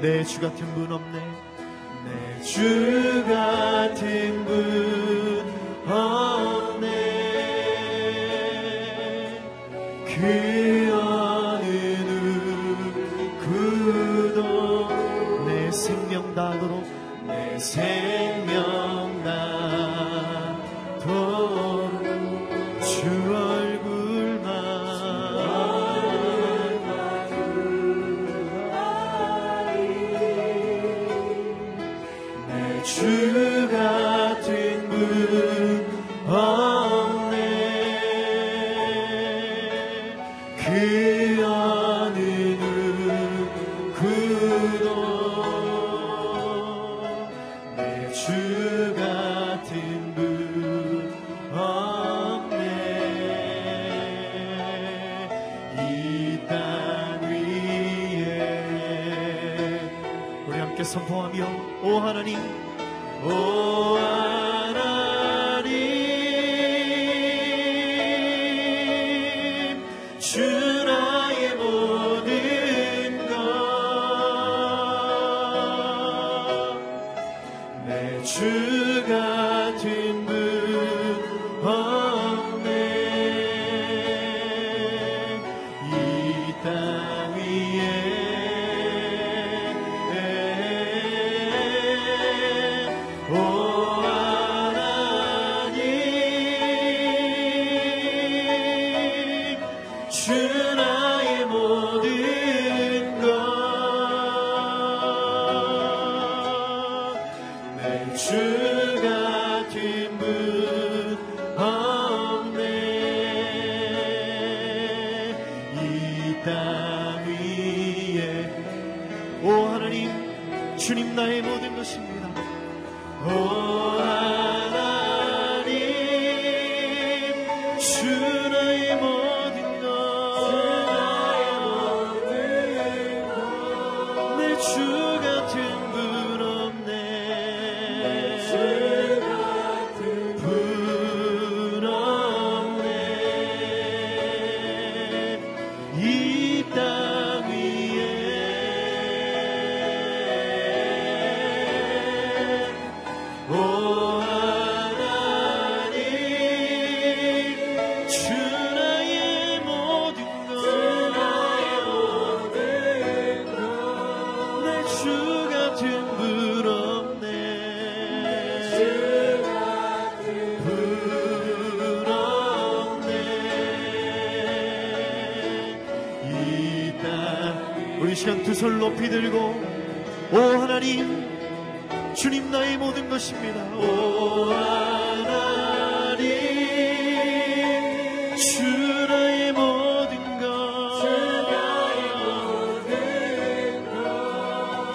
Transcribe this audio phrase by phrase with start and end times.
[0.00, 1.18] 내 주 같은 분 없네.
[2.04, 5.44] 내 주 같은 분
[5.90, 6.88] 없네.
[10.06, 11.66] 그 어느
[13.40, 14.88] 누구도
[15.46, 16.84] 내 생명 다도록
[17.26, 17.97] 내 생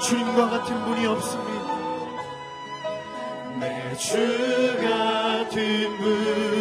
[0.01, 1.73] 주님과 같은 분이 없습니다.
[3.59, 6.52] 내 주 같은 분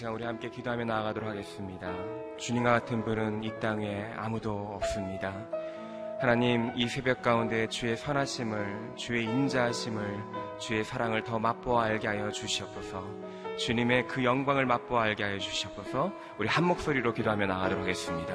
[0.00, 1.92] 시간 우리 함께 기도하며 나아가도록 하겠습니다.
[2.38, 5.34] 주님과 같은 분은 이 땅에 아무도 없습니다.
[6.18, 10.24] 하나님, 이 새벽 가운데 주의 선하심을, 주의 인자하심을,
[10.58, 13.04] 주의 사랑을 더 맛보아 알게 하여 주시옵소서.
[13.58, 16.10] 주님의 그 영광을 맛보아 알게 하여 주시옵소서.
[16.38, 18.34] 우리 한 목소리로 기도하며 나아가도록 하겠습니다.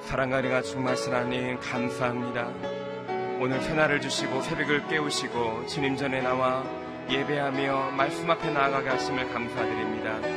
[0.00, 2.48] 사랑과 은혜가 충만하신 하나님, 감사합니다.
[3.40, 6.64] 오늘 새날을 주시고 새벽을 깨우시고 주님 전에 나와
[7.08, 10.35] 예배하며 말씀 앞에 나아가게 하심을 감사드립니다.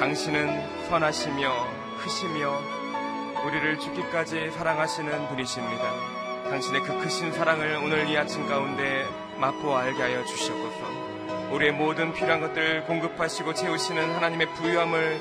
[0.00, 2.58] 당신은 선하시며 크시며
[3.44, 5.82] 우리를 죽기까지 사랑하시는 분이십니다.
[6.48, 11.50] 당신의 그 크신 사랑을 오늘 이 아침 가운데 맛보아 알게 하여 주시옵소서.
[11.52, 15.20] 우리의 모든 필요한 것들 공급하시고 채우시는 하나님의 부유함을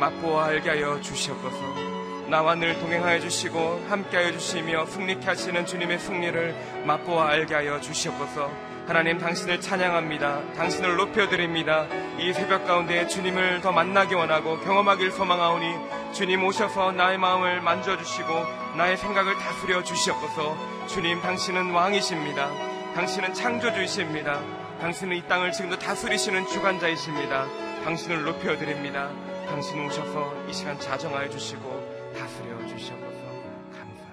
[0.00, 2.26] 맛보아 알게 하여 주시옵소서.
[2.28, 8.50] 나와 늘 동행하여 주시고 함께하여 주시며 승리케 하시는 주님의 승리를 맛보아 알게 하여 주시옵소서.
[8.88, 10.54] 하나님 당신을 찬양합니다.
[10.54, 11.86] 당신을 높여드립니다.
[12.18, 18.32] 이 새벽 가운데 주님을 더 만나기 원하고 경험하길 소망하오니 주님 오셔서 나의 마음을 만져주시고
[18.76, 20.56] 나의 생각을 다스려 주시옵소서.
[20.86, 22.48] 주님 당신은 왕이십니다.
[22.94, 24.40] 당신은 창조주이십니다.
[24.80, 27.46] 당신은 이 땅을 지금도 다스리시는 주관자이십니다.
[27.84, 29.10] 당신을 높여드립니다.
[29.46, 33.26] 당신 오셔서 이 시간 자정하여 주시고 다스려 주시옵소서.
[33.72, 34.06] 감사합니다.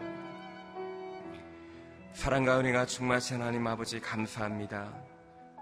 [2.14, 4.90] 사랑과 은혜가 충만하신 하나님 아버지 감사합니다.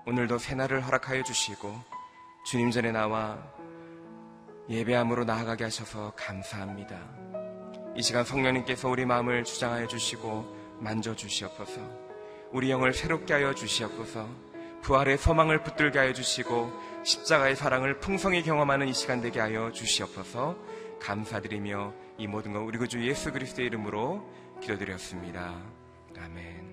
[0.08, 2.01] 오늘도 새날을 허락하여 주시고
[2.44, 3.38] 주님 전에 나와
[4.70, 6.98] 예배함으로 나아가게 하셔서 감사합니다.
[7.96, 11.82] 이 시간 성령님께서 우리 마음을 주장하여 주시고 만져 주시옵소서.
[12.52, 14.28] 우리 영을 새롭게 하여 주시옵소서.
[14.82, 16.72] 부활의 소망을 붙들게 하여 주시고
[17.04, 20.58] 십자가의 사랑을 풍성히 경험하는 이 시간 되게 하여 주시옵소서.
[21.00, 24.28] 감사드리며 이 모든 것 우리 구주 예수 그리스도의 이름으로
[24.62, 25.62] 기도드렸습니다.
[26.18, 26.72] 아멘.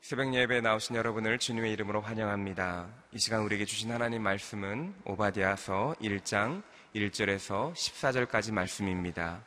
[0.00, 3.01] 새벽 예배에 나오신 여러분을 주님의 이름으로 환영합니다.
[3.14, 6.62] 이 시간 우리에게 주신 하나님 말씀은 오바디아서 1장
[6.94, 9.44] 1절에서 14절까지 말씀입니다.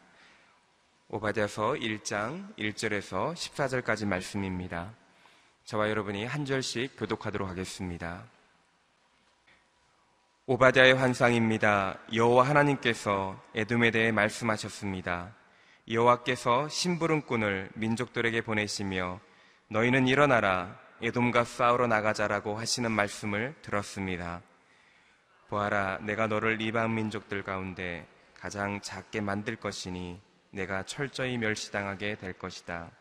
[1.09, 4.93] 오바디아서 1장 1절에서 14절까지 말씀입니다.
[5.63, 8.25] 저와 여러분이 한 절씩 교독하도록 하겠습니다.
[10.45, 11.97] 오바디아의 환상입니다.
[12.13, 15.33] 여호와 하나님께서 에돔에 대해 말씀하셨습니다.
[15.89, 19.19] 여호와께서 심부름꾼을 민족들에게 보내시며
[19.69, 24.41] 너희는 일어나라 에돔과 싸우러 나가자라고 하시는 말씀을 들었습니다.
[25.49, 30.21] 보아라 내가 너를 이방 민족들 가운데 가장 작게 만들 것이니
[30.51, 32.91] 내가 철저히 멸시당하게 될 것이다.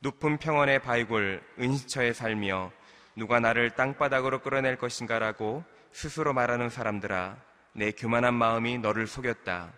[0.00, 2.70] 높은 평원의 바위굴 은시처에 살며
[3.16, 7.36] 누가 나를 땅바닥으로 끌어낼 것인가라고 스스로 말하는 사람들아
[7.72, 9.72] 내 교만한 마음이 너를 속였다.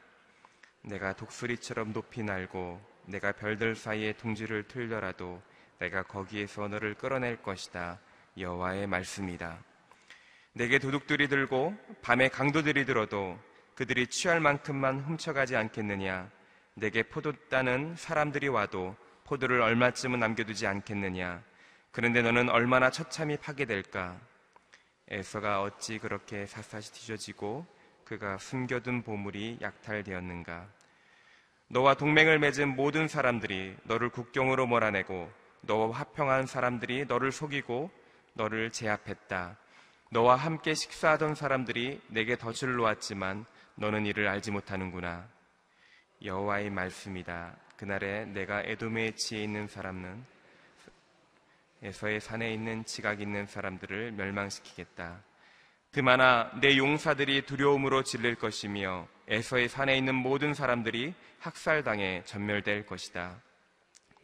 [0.83, 5.41] 내가 독수리처럼 높이 날고 내가 별들 사이에 둥지를 틀더라도
[5.79, 7.99] 내가 거기에서 너를 끌어낼 것이다.
[8.39, 9.59] 여호와의 말씀이다.
[10.53, 13.39] 내게 도둑들이 들고 밤에 강도들이 들어도
[13.75, 16.31] 그들이 취할 만큼만 훔쳐가지 않겠느냐?
[16.75, 21.43] 내게 포도 따는 사람들이 와도 포도를 얼마쯤은 남겨두지 않겠느냐?
[21.91, 24.21] 그런데 너는 얼마나 처참히 파괴될까?
[25.09, 27.67] 에서가 어찌 그렇게 샅샅이 뒤져지고
[28.05, 30.69] 그가 숨겨둔 보물이 약탈되었는가?
[31.69, 35.31] 너와 동맹을 맺은 모든 사람들이 너를 국경으로 몰아내고
[35.67, 37.91] 너와 화평한 사람들이 너를 속이고
[38.35, 39.57] 너를 제압했다.
[40.11, 45.27] 너와 함께 식사하던 사람들이 내게 덫을 놓았지만 너는 이를 알지 못하는구나.
[46.23, 47.57] 여호와의 말씀이다.
[47.77, 50.25] 그날에 내가 에돔에 지혜 있는 사람은
[51.83, 55.21] 에서의 산에 있는 지각 있는 사람들을 멸망시키겠다.
[55.93, 63.41] 그마나 내 용사들이 두려움으로 질릴 것이며 에서의 산에 있는 모든 사람들이 학살당해 전멸될 것이다.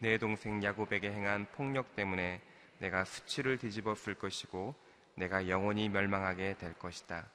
[0.01, 2.41] 내 동생 야곱에게 행한 폭력 때문에
[2.79, 4.75] 내가 수치를 뒤집어 쓸 것이고
[5.15, 7.27] 내가 영원히 멸망하게 될 것이다.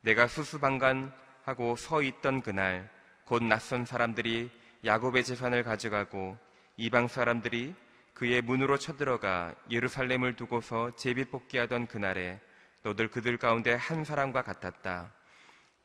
[0.00, 2.90] 내가 수수방관하고 서 있던 그날
[3.24, 4.50] 곧 낯선 사람들이
[4.84, 6.36] 야곱의 재산을 가져가고
[6.76, 7.72] 이방 사람들이
[8.14, 12.40] 그의 문으로 쳐들어가 예루살렘을 두고서 제비뽑기하던 그날에
[12.82, 15.12] 너들 그들 가운데 한 사람과 같았다.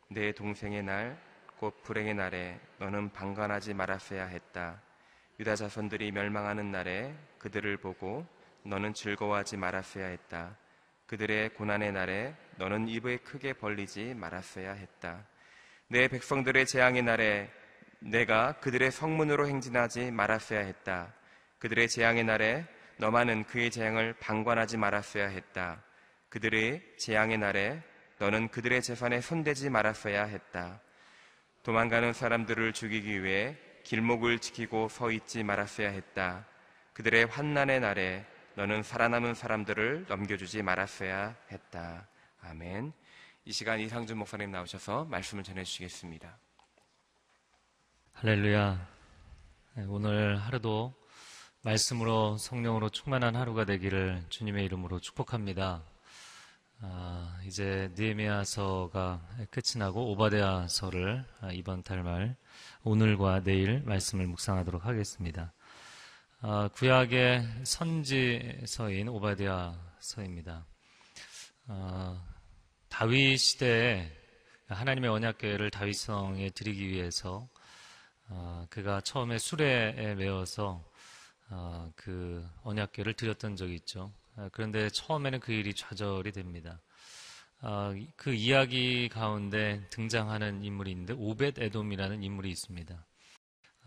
[0.09, 1.21] 내 동생의 날,
[1.57, 4.81] 곧 불행의 날에 너는 방관하지 말았어야 했다.
[5.39, 8.25] 유다 자손들이 멸망하는 날에 그들을 보고
[8.63, 10.57] 너는 즐거워하지 말았어야 했다.
[11.05, 15.25] 그들의 고난의 날에 너는 입을 크게 벌리지 말았어야 했다.
[15.89, 17.49] 내 백성들의 재앙의 날에
[17.99, 21.13] 내가 그들의 성문으로 행진하지 말았어야 했다.
[21.59, 22.65] 그들의 재앙의 날에
[22.97, 25.83] 너만은 그의 재앙을 방관하지 말았어야 했다.
[26.29, 27.81] 그들의 재앙의 날에
[28.17, 30.81] 너는 그들의 재산에 손대지 말았어야 했다.
[31.63, 33.55] 도망가는 사람들을 죽이기 위해
[33.87, 36.45] 길목을 지키고 서 있지 말았어야 했다.
[36.91, 38.25] 그들의 환난의 날에
[38.55, 42.05] 너는 살아남은 사람들을 넘겨주지 말았어야 했다.
[42.41, 42.91] 아멘.
[43.45, 46.37] 이 시간 이상준 목사님 나오셔서 말씀을 전해주시겠습니다.
[48.11, 48.87] 할렐루야.
[49.75, 50.93] 네, 오늘 하루도
[51.63, 55.81] 말씀으로 성령으로 충만한 하루가 되기를 주님의 이름으로 축복합니다.
[56.79, 62.35] 아, 이제 느헤미야서가 끝이 나고 오바데아서를 아, 이번 달 말
[62.83, 65.53] 오늘과 내일 말씀을 묵상하도록 하겠습니다.
[66.41, 70.65] 아, 구약의 선지서인 오바데아서입니다.
[71.67, 72.23] 아,
[72.89, 74.11] 다윗 시대에
[74.67, 77.49] 하나님의 언약궤를 다윗성에 드리기 위해서
[78.29, 80.83] 아, 그가 처음에 수레에 메어서
[81.49, 84.11] 아, 그 언약궤를 드렸던 적이 있죠.
[84.37, 86.79] 아, 그런데 처음에는 그 일이 좌절이 됩니다.
[87.59, 93.05] 아, 그 이야기 가운데 등장하는 인물이 있는데 오벳 에돔이라는 인물이 있습니다.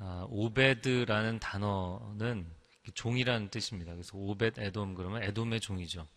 [0.00, 2.50] 아, 오베드라는 단어는
[2.94, 3.92] 종이라는 뜻입니다.
[3.92, 6.08] 그래서 오벳 에돔 그러면 에돔의 종이죠.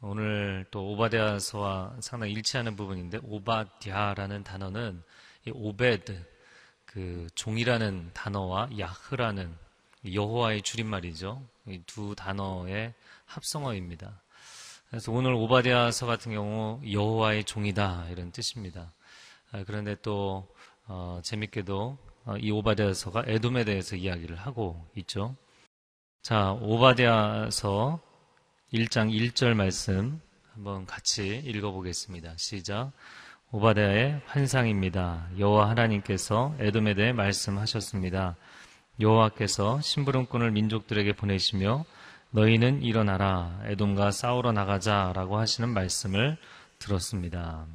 [0.00, 5.02] 오늘 또 오바디아서와 상당히 일치하는 부분인데 오바디아라는 단어는
[5.46, 6.24] 이 오베드
[6.86, 9.54] 그 종이라는 단어와 야흐라는
[10.12, 11.46] 여호와의 줄임말이죠.
[11.72, 12.94] 이두 단어의
[13.26, 14.22] 합성어입니다.
[14.88, 18.92] 그래서 오늘 오바디아서 같은 경우 여호와의 종이다 이런 뜻입니다.
[19.52, 20.48] 아, 그런데 또
[20.86, 25.36] 어, 재밌게도 어, 이 오바디아서가 에돔에 대해서 이야기를 하고 있죠.
[26.22, 28.00] 자, 오바디아서
[28.72, 30.20] 1장 1절 말씀
[30.52, 32.34] 한번 같이 읽어보겠습니다.
[32.36, 32.92] 시작.
[33.52, 35.28] 오바디아의 환상입니다.
[35.38, 38.36] 여호와 하나님께서 에돔에 대해 말씀하셨습니다.
[39.00, 41.84] 여호와께서 심부름꾼을 민족들에게 보내시며
[42.30, 46.36] 너희는 일어나라 에돔과 싸우러 나가자라고 하시는 말씀을
[46.78, 47.66] 들었습니다.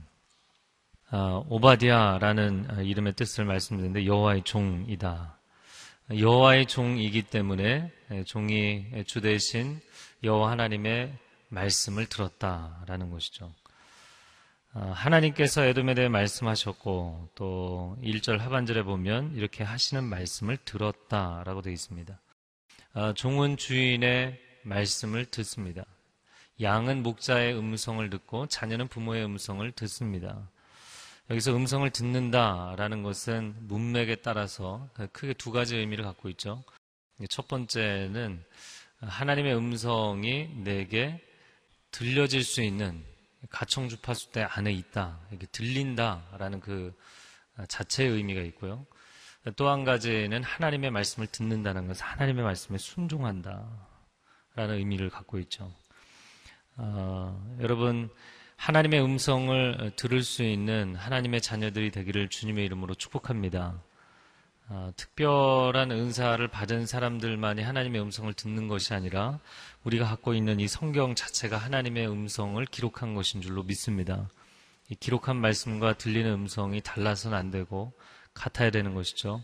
[1.09, 5.37] 아, 오바디아라는 이름의 뜻을 말씀드렸는데 여호와의 종이다.
[6.17, 7.91] 여호와의 종이기 때문에
[8.25, 9.79] 종이 주 대신
[10.23, 11.13] 여호와 하나님의
[11.49, 13.51] 말씀을 들었다라는 것이죠.
[14.77, 22.19] 아, 하나님께서 에돔에 대해 말씀하셨고 또 1절 하반절에 보면 이렇게 하시는 말씀을 들었다라고 되어 있습니다.
[22.91, 25.85] 아, 종은 주인의 말씀을 듣습니다.
[26.59, 30.51] 양은 목자의 음성을 듣고 자녀는 부모의 음성을 듣습니다.
[31.29, 36.65] 여기서 음성을 듣는다라는 것은 문맥에 따라서 크게 두 가지 의미를 갖고 있죠.
[37.29, 38.43] 첫 번째는
[38.97, 41.21] 하나님의 음성이 내게
[41.91, 43.14] 들려질 수 있는
[43.49, 45.19] 가청 주파수 대 안에 있다.
[45.29, 46.93] 이렇게 들린다라는 그
[47.67, 48.85] 자체의 의미가 있고요.
[49.55, 53.69] 또 한 가지는 하나님의 말씀을 듣는다는 것은 하나님의 말씀에 순종한다라는
[54.57, 55.71] 의미를 갖고 있죠.
[56.77, 58.09] 어, 여러분
[58.57, 63.81] 하나님의 음성을 들을 수 있는 하나님의 자녀들이 되기를 주님의 이름으로 축복합니다.
[64.67, 69.39] 어, 특별한 은사를 받은 사람들만이 하나님의 음성을 듣는 것이 아니라
[69.83, 74.27] 우리가 갖고 있는 이 성경 자체가 하나님의 음성을 기록한 것인 줄로 믿습니다.
[74.89, 77.93] 이 기록한 말씀과 들리는 음성이 달라서는 안 되고
[78.33, 79.43] 같아야 되는 것이죠.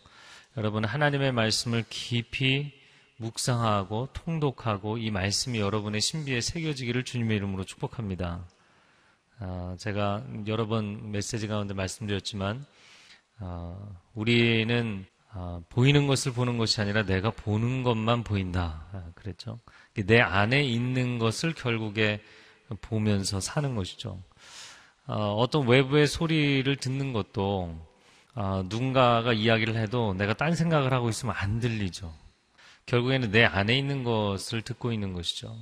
[0.58, 2.74] 여러분 하나님의 말씀을 깊이
[3.18, 8.44] 묵상하고 통독하고 이 말씀이 여러분의 신비에 새겨지기를 주님의 이름으로 축복합니다.
[9.40, 12.66] 어, 제가 여러 번 메시지 가운데 말씀드렸지만
[13.40, 18.86] 어, 우리는 어, 보이는 것을 보는 것이 아니라 내가 보는 것만 보인다.
[18.92, 19.60] 아, 그랬죠.
[19.94, 22.22] 내 안에 있는 것을 결국에
[22.82, 24.20] 보면서 사는 것이죠.
[25.08, 27.76] 어, 떤 외부의 소리를 듣는 것도
[28.34, 32.14] 어, 누군가가 이야기를 해도 내가 딴 생각을 하고 있으면 안 들리죠.
[32.86, 35.56] 결국에는 내 안에 있는 것을 듣고 있는 것이죠.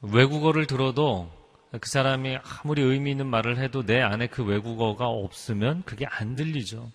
[0.00, 1.30] 외국어를 들어도
[1.80, 6.90] 그 사람이 아무리 의미 있는 말을 해도 내 안에 그 외국어가 없으면 그게 안 들리죠.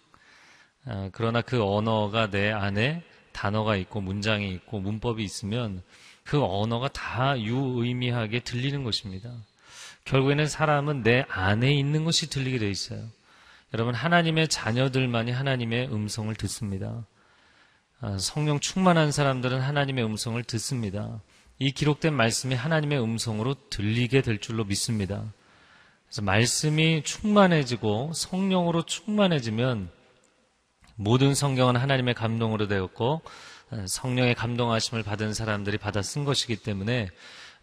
[0.89, 5.83] 아, 그러나 그 언어가 내 안에 단어가 있고 문장이 있고 문법이 있으면
[6.23, 9.31] 그 언어가 다 유의미하게 들리는 것입니다.
[10.05, 13.03] 결국에는 사람은 내 안에 있는 것이 들리게 돼 있어요.
[13.73, 17.05] 여러분 하나님의 자녀들만이 하나님의 음성을 듣습니다.
[17.99, 21.21] 아, 성령 충만한 사람들은 하나님의 음성을 듣습니다.
[21.59, 25.23] 이 기록된 말씀이 하나님의 음성으로 들리게 될 줄로 믿습니다.
[26.05, 29.96] 그래서 말씀이 충만해지고 성령으로 충만해지면
[30.97, 33.21] 모든 성경은 하나님의 감동으로 되었고
[33.85, 37.09] 성령의 감동하심을 받은 사람들이 받아 쓴 것이기 때문에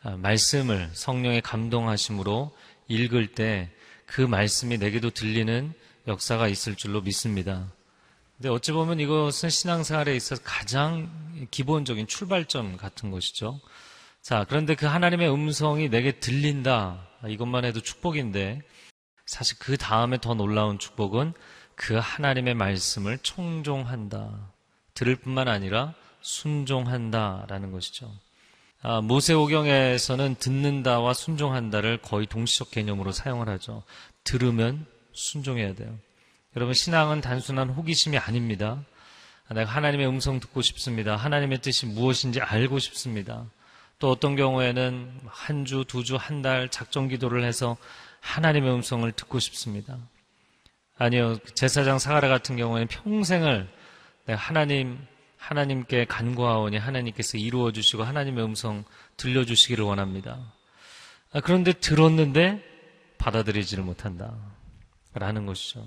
[0.02, 2.50] 아, 말씀을 성령의 감동하심으로
[2.88, 3.70] 읽을 때
[4.06, 5.72] 그 말씀이 내게도 들리는
[6.06, 7.72] 역사가 있을 줄로 믿습니다.
[8.36, 13.60] 근데 어찌 보면 이것은 신앙생활에 있어서 가장 기본적인 출발점 같은 것이죠.
[14.22, 17.08] 자, 그런데 그 하나님의 음성이 내게 들린다.
[17.28, 18.62] 이것만 해도 축복인데,
[19.26, 21.32] 사실 그 다음에 더 놀라운 축복은
[21.76, 24.52] 그 하나님의 말씀을 청종한다.
[24.94, 28.10] 들을 뿐만 아니라 순종한다라는 것이죠.
[28.82, 33.82] 아, 모세오경에서는 듣는다와 순종한다를 거의 동시적 개념으로 사용을 하죠.
[34.24, 35.96] 들으면 순종해야 돼요.
[36.56, 38.84] 여러분, 신앙은 단순한 호기심이 아닙니다.
[39.50, 41.16] 내가 하나님의 음성 듣고 싶습니다.
[41.16, 43.46] 하나님의 뜻이 무엇인지 알고 싶습니다.
[43.98, 47.76] 또 어떤 경우에는 한 주, 두 주, 한 달 작정 기도를 해서
[48.20, 49.98] 하나님의 음성을 듣고 싶습니다.
[50.96, 53.68] 아니요, 제사장 사가랴 같은 경우에는 평생을
[54.28, 54.98] 하나님,
[55.36, 58.84] 하나님께 간구하오니 하나님께서 이루어 주시고 하나님의 음성
[59.16, 60.52] 들려 주시기를 원합니다.
[61.32, 62.62] 아, 그런데 들었는데
[63.18, 64.36] 받아들이지를 못한다.
[65.14, 65.86] 라는 것이죠.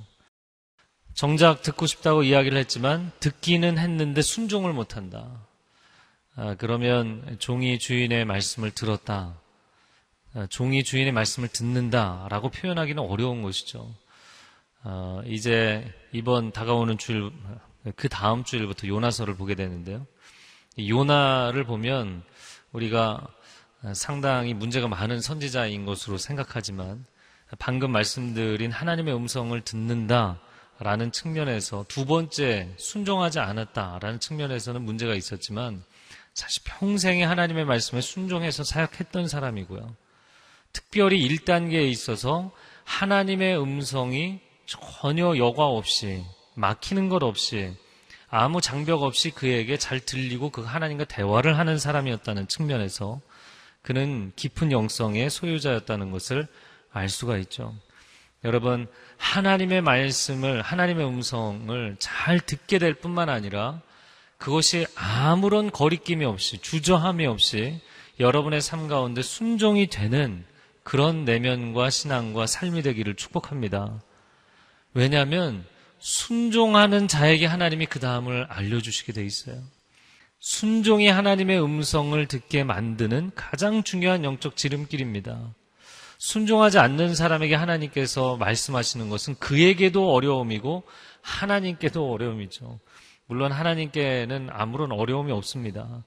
[1.14, 5.48] 정작 듣고 싶다고 이야기를 했지만 듣기는 했는데 순종을 못한다.
[6.36, 9.40] 아, 그러면 종이 주인의 말씀을 들었다.
[10.34, 13.94] 아, 종이 주인의 말씀을 듣는다라고 표현하기는 어려운 것이죠.
[14.84, 17.32] 아, 이제 이번 다가오는 주일,
[17.96, 20.06] 그 다음 주일부터 요나서를 보게 되는데요.
[20.80, 22.24] 요나를 보면
[22.72, 23.28] 우리가
[23.94, 27.06] 상당히 문제가 많은 선지자인 것으로 생각하지만
[27.60, 35.84] 방금 말씀드린 하나님의 음성을 듣는다라는 측면에서 두 번째 순종하지 않았다라는 측면에서는 문제가 있었지만
[36.34, 39.96] 사실 평생에 하나님의 말씀에 순종해서 사역했던 사람이고요.
[40.74, 42.52] 특별히 1단계에 있어서
[42.84, 47.74] 하나님의 음성이 전혀 여과 없이 막히는 것 없이
[48.30, 53.22] 아무 장벽 없이 그에게 잘 들리고 그 하나님과 대화를 하는 사람이었다는 측면에서
[53.82, 56.48] 그는 깊은 영성의 소유자였다는 것을
[56.92, 57.74] 알 수가 있죠.
[58.44, 63.82] 여러분, 하나님의 말씀을, 하나님의 음성을 잘 듣게 될 뿐만 아니라
[64.38, 67.80] 그것이 아무런 거리낌이 없이 주저함이 없이
[68.20, 70.46] 여러분의 삶 가운데 순종이 되는
[70.84, 74.02] 그런 내면과 신앙과 삶이 되기를 축복합니다.
[74.94, 75.66] 왜냐하면
[76.00, 79.62] 순종하는 자에게 하나님이 그 다음을 알려주시게 돼 있어요.
[80.40, 85.54] 순종이 하나님의 음성을 듣게 만드는 가장 중요한 영적 지름길입니다.
[86.20, 90.84] 순종하지 않는 사람에게 하나님께서 말씀하시는 것은 그에게도 어려움이고
[91.22, 92.80] 하나님께도 어려움이죠.
[93.28, 96.04] 물론 하나님께는 아무런 어려움이 없습니다.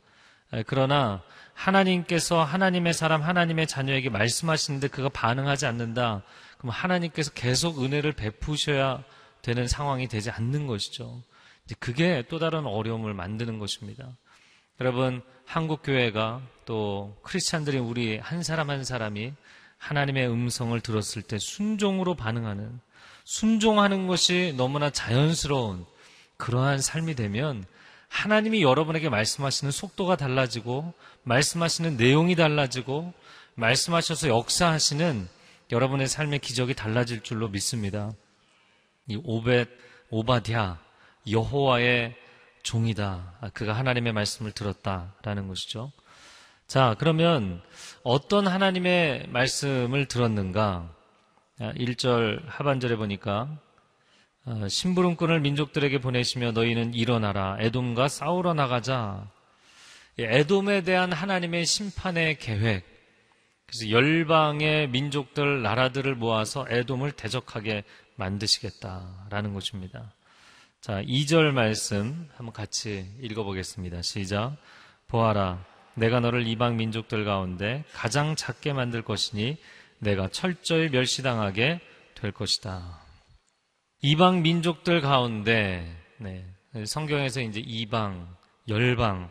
[0.66, 6.22] 그러나 하나님께서 하나님의 사람, 하나님의 자녀에게 말씀하시는데 그가 반응하지 않는다.
[6.60, 9.02] 그럼 하나님께서 계속 은혜를 베푸셔야
[9.40, 11.22] 되는 상황이 되지 않는 것이죠.
[11.78, 14.16] 그게 또 다른 어려움을 만드는 것입니다.
[14.78, 19.32] 여러분, 한국 교회가 또 크리스찬들이 우리 한 사람 한 사람이
[19.78, 22.78] 하나님의 음성을 들었을 때 순종으로 반응하는
[23.24, 25.86] 순종하는 것이 너무나 자연스러운
[26.36, 27.64] 그러한 삶이 되면
[28.08, 30.92] 하나님이 여러분에게 말씀하시는 속도가 달라지고
[31.22, 33.14] 말씀하시는 내용이 달라지고
[33.54, 35.39] 말씀하셔서 역사하시는
[35.70, 38.12] 여러분의 삶의 기적이 달라질 줄로 믿습니다.
[39.06, 39.68] 이 오벳
[40.10, 40.78] 오바디아
[41.30, 42.16] 여호와의
[42.62, 43.38] 종이다.
[43.40, 45.92] 아, 그가 하나님의 말씀을 들었다라는 것이죠.
[46.66, 47.62] 자, 그러면
[48.02, 50.94] 어떤 하나님의 말씀을 들었는가?
[51.58, 53.58] 1절 아, 하반절에 보니까
[54.44, 59.30] 아, 심부름꾼을 민족들에게 보내시며 너희는 일어나라 에돔과 싸우러 나가자.
[60.18, 62.89] 에돔에 대한 하나님의 심판의 계획.
[63.70, 67.84] 그래서 열방의 민족들 나라들을 모아서 에돔을 대적하게
[68.16, 70.12] 만드시겠다라는 것입니다.
[70.80, 74.02] 자, 2절 말씀 한번 같이 읽어보겠습니다.
[74.02, 74.56] 시작.
[75.06, 75.64] 보아라.
[75.94, 79.56] 내가 너를 이방 민족들 가운데 가장 작게 만들 것이니
[80.00, 81.80] 내가 철저히 멸시당하게
[82.16, 83.00] 될 것이다.
[84.02, 86.44] 이방 민족들 가운데 네,
[86.86, 89.30] 성경에서 이제 이방, 열방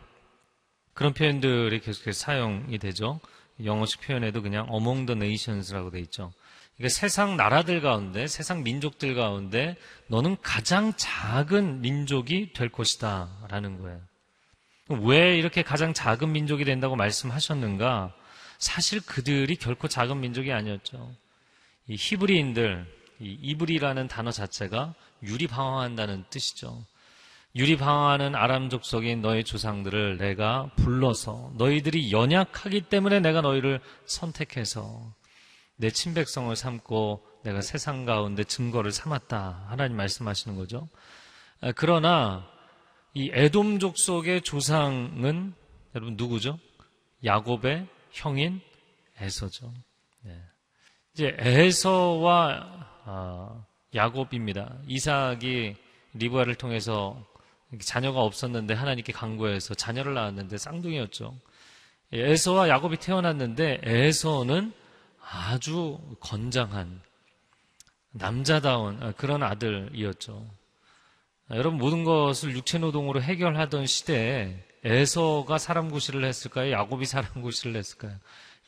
[0.94, 3.20] 그런 표현들이 계속해서 사용이 되죠.
[3.64, 6.32] 영어식 표현에도 그냥 among the nations라고 돼 있죠.
[6.76, 13.28] 그러니까 세상 나라들 가운데, 세상 민족들 가운데 너는 가장 작은 민족이 될 것이다.
[13.48, 14.00] 라는 거예요.
[14.88, 18.14] 왜 이렇게 가장 작은 민족이 된다고 말씀하셨는가?
[18.58, 21.14] 사실 그들이 결코 작은 민족이 아니었죠.
[21.86, 22.86] 이 히브리인들,
[23.20, 26.84] 이 이브리라는 단어 자체가 유리 방황한다는 뜻이죠.
[27.56, 35.14] 유리방황하는 아람 족속인 너희 조상들을 내가 불러서 너희들이 연약하기 때문에 내가 너희를 선택해서
[35.76, 39.66] 내 친백성을 삼고 내가 세상 가운데 증거를 삼았다.
[39.68, 40.88] 하나님 말씀하시는 거죠.
[41.60, 42.46] 아, 그러나
[43.14, 45.54] 이 에돔 족 속의 조상은
[45.94, 46.58] 여러분 누구죠?
[47.24, 48.60] 야곱의 형인
[49.18, 49.72] 에서죠.
[50.22, 50.40] 네.
[51.14, 54.78] 이제 에서와 아, 야곱입니다.
[54.86, 55.74] 이삭이
[56.14, 57.26] 리브아를 통해서
[57.78, 61.36] 자녀가 없었는데 하나님께 강구해서 자녀를 낳았는데 쌍둥이였죠.
[62.12, 64.72] 에서와 야곱이 태어났는데 에서는
[65.20, 67.00] 아주 건장한
[68.10, 70.44] 남자다운 아, 그런 아들이었죠.
[71.48, 76.72] 아, 여러분 모든 것을 육체 노동으로 해결하던 시대에 에서가 사람 구실을 했을까요?
[76.72, 78.16] 야곱이 사람 구실을 했을까요?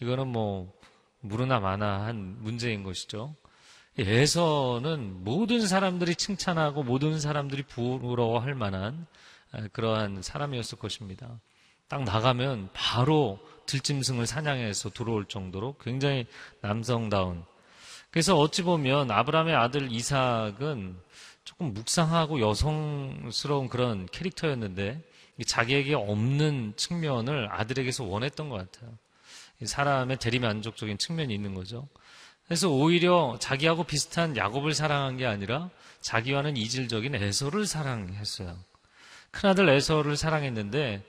[0.01, 0.73] 이거는 뭐
[1.21, 3.35] 무르나 마나한 문제인 것이죠.
[3.99, 9.07] 에서는 모든 사람들이 칭찬하고 모든 사람들이 부러워할 만한
[9.53, 11.41] 아, 그러한 사람이었을 것입니다.
[11.89, 16.27] 딱 나가면 바로 들짐승을 사냥해서 들어올 정도로 굉장히
[16.63, 17.45] 남성다운.
[18.11, 20.97] 그래서 어찌 보면 아브라함의 아들 이삭은
[21.45, 25.03] 조금 묵상하고 여성스러운 그런 캐릭터였는데
[25.47, 28.97] 자기에게 없는 측면을 아들에게서 원했던 것 같아요.
[29.63, 31.89] 사람의 대리만족적인 측면이 있는 거죠.
[32.47, 38.57] 그래서 오히려 자기하고 비슷한 야곱을 사랑한 게 아니라 자기와는 이질적인 에서를 사랑했어요.
[39.31, 41.03] 큰아들 에서를 사랑했는데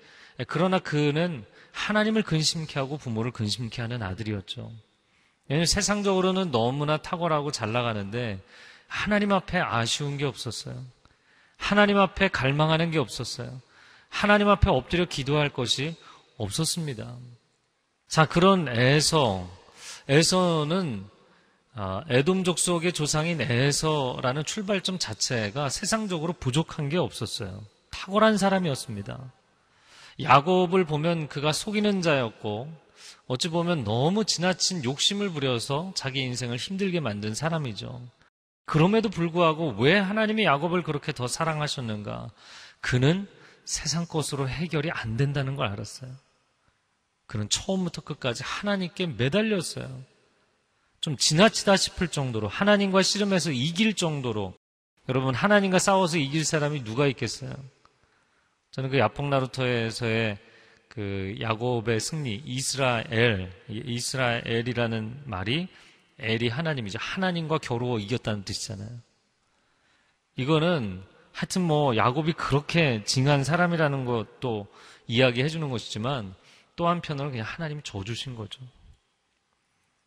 [0.47, 4.71] 그러나 그는 하나님을 근심케 하고 부모를 근심케 하는 아들이었죠.
[5.49, 8.39] 왜냐하면 세상적으로는 너무나 탁월하고 잘 나가는데
[8.87, 10.81] 하나님 앞에 아쉬운 게 없었어요.
[11.57, 13.61] 하나님 앞에 갈망하는 게 없었어요.
[14.09, 15.95] 하나님 앞에 엎드려 기도할 것이
[16.37, 17.15] 없었습니다.
[18.07, 19.49] 자, 그런 에서,
[20.07, 21.05] 에서는
[21.75, 27.63] 아, 에돔 족 속의 조상인 에서라는 출발점 자체가 세상적으로 부족한 게 없었어요.
[27.89, 29.31] 탁월한 사람이었습니다.
[30.21, 32.71] 야곱을 보면 그가 속이는 자였고
[33.25, 38.01] 어찌 보면 너무 지나친 욕심을 부려서 자기 인생을 힘들게 만든 사람이죠.
[38.65, 42.29] 그럼에도 불구하고 왜 하나님이 야곱을 그렇게 더 사랑하셨는가?
[42.81, 43.27] 그는
[43.65, 46.11] 세상 것으로 해결이 안 된다는 걸 알았어요.
[47.25, 50.12] 그는 처음부터 끝까지 하나님께 매달렸어요.
[51.03, 54.53] 좀 지나치다 싶을 정도로 하나님과 씨름해서 이길 정도로
[55.09, 57.53] 여러분 하나님과 싸워서 이길 사람이 누가 있겠어요?
[58.71, 60.37] 저는 그 야폭 나루터에서의
[60.87, 65.67] 그 야곱의 승리, 이스라엘, 이스라엘이라는 말이
[66.19, 66.99] 엘이 하나님이죠.
[67.01, 68.89] 하나님과 겨루어 이겼다는 뜻이잖아요.
[70.37, 74.67] 이거는 하여튼 뭐 야곱이 그렇게 징한 사람이라는 것도
[75.07, 76.33] 이야기해 주는 것이지만
[76.77, 78.61] 또 한편으로는 그냥 하나님이 져주신 거죠.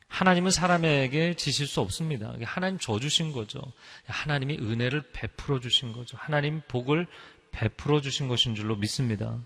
[0.08, 2.34] 하나님은 사람에게 지실 수 없습니다.
[2.44, 3.60] 하나님 져주신 거죠.
[4.06, 6.16] 하나님이 은혜를 베풀어 주신 거죠.
[6.18, 7.06] 하나님 복을
[7.50, 9.38] 베풀어 주신 것인 줄로 믿습니다.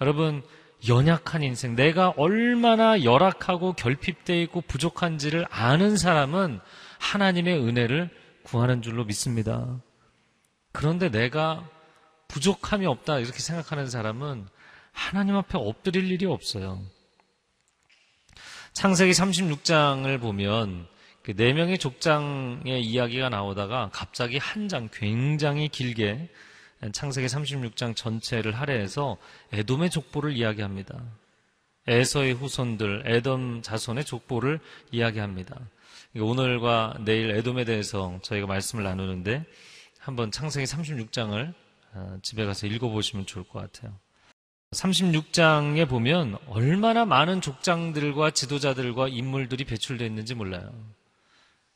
[0.00, 0.42] 여러분,
[0.88, 6.60] 연약한 인생, 내가 얼마나 열악하고 결핍되어 있고 부족한지를 아는 사람은
[6.98, 8.08] 하나님의 은혜를
[8.44, 9.80] 구하는 줄로 믿습니다.
[10.72, 11.68] 그런데 내가
[12.28, 14.46] 부족함이 없다 이렇게 생각하는 사람은
[14.92, 16.80] 하나님 앞에 엎드릴 일이 없어요.
[18.72, 20.86] 창세기 36장을 보면
[21.22, 26.28] 그 네 명의 족장의 이야기가 나오다가 갑자기 한 장 굉장히 길게
[26.92, 29.16] 창세기 36장 전체를 할애해서
[29.52, 30.98] 에돔의 족보를 이야기합니다.
[31.86, 34.60] 에서의 후손들, 에돔 자손의 족보를
[34.92, 35.58] 이야기합니다.
[36.18, 39.44] 오늘과 내일 에돔에 대해서 저희가 말씀을 나누는데
[39.98, 41.54] 한번 창세기 36장을
[41.92, 43.94] 어, 집에 가서 읽어보시면 좋을 것 같아요.
[44.72, 50.72] 36장에 보면 얼마나 많은 족장들과 지도자들과 인물들이 배출되어 있는지 몰라요.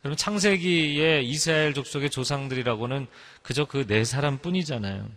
[0.04, 3.08] 여러분 창세기의 이스라엘 족속의 조상들이라고는
[3.42, 5.08] 그저 그 네 사람 뿐이잖아요.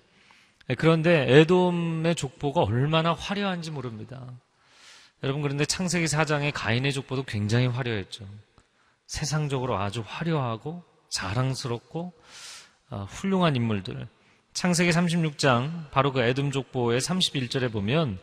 [0.69, 4.25] 네, 그런데 에돔의 족보가 얼마나 화려한지 모릅니다.
[5.21, 8.27] 여러분 그런데 창세기 4장의 가인의 족보도 굉장히 화려했죠.
[9.05, 12.13] 세상적으로 아주 화려하고 자랑스럽고
[12.89, 14.07] 어, 훌륭한 인물들.
[14.58, 18.17] 창세기 36장 바로 그 에돔 족보의 31절에 보면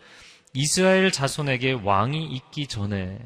[0.53, 3.20] 이스라엘 자손에게 왕이 있기 전에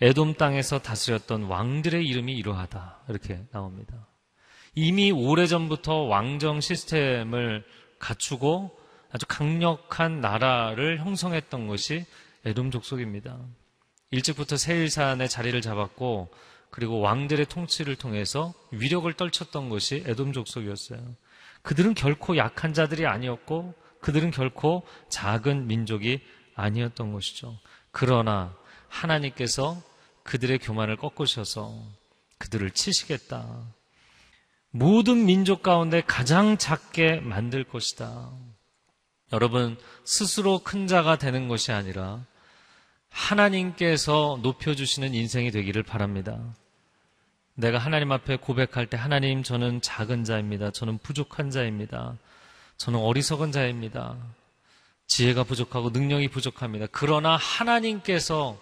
[0.00, 3.00] 에돔 땅에서 다스렸던 왕들의 이름이 이러하다.
[3.08, 4.06] 이렇게 나옵니다.
[4.76, 7.64] 이미 오래전부터 왕정 시스템을
[7.98, 8.78] 갖추고
[9.10, 12.06] 아주 강력한 나라를 형성했던 것이
[12.44, 13.40] 에돔 족속입니다.
[14.12, 16.30] 일찍부터 세일산에 자리를 잡았고
[16.70, 21.16] 그리고 왕들의 통치를 통해서 위력을 떨쳤던 것이 에돔 족속이었어요.
[21.62, 26.20] 그들은 결코 약한 자들이 아니었고 그들은 결코 작은 민족이
[26.54, 27.58] 아니었던 것이죠.
[27.90, 28.54] 그러나
[28.88, 29.80] 하나님께서
[30.22, 31.74] 그들의 교만을 꺾으셔서
[32.38, 33.64] 그들을 치시겠다.
[34.70, 38.30] 모든 민족 가운데 가장 작게 만들 것이다.
[39.32, 42.24] 여러분, 스스로 큰 자가 되는 것이 아니라
[43.10, 46.54] 하나님께서 높여주시는 인생이 되기를 바랍니다.
[47.54, 50.70] 내가 하나님 앞에 고백할 때 하나님 저는 작은 자입니다.
[50.70, 52.16] 저는 부족한 자입니다.
[52.76, 54.16] 저는 어리석은 자입니다.
[55.06, 56.86] 지혜가 부족하고 능력이 부족합니다.
[56.92, 58.58] 그러나 하나님께서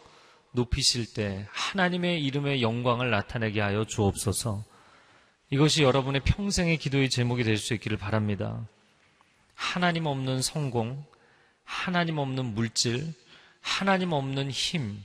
[0.53, 4.65] 높이실 때 하나님의 이름의 영광을 나타내게 하여 주옵소서.
[5.51, 8.67] 이것이 여러분의 평생의 기도의 제목이 될 수 있기를 바랍니다.
[9.55, 11.05] 하나님 없는 성공,
[11.65, 13.13] 하나님 없는 물질,
[13.61, 15.03] 하나님 없는 힘,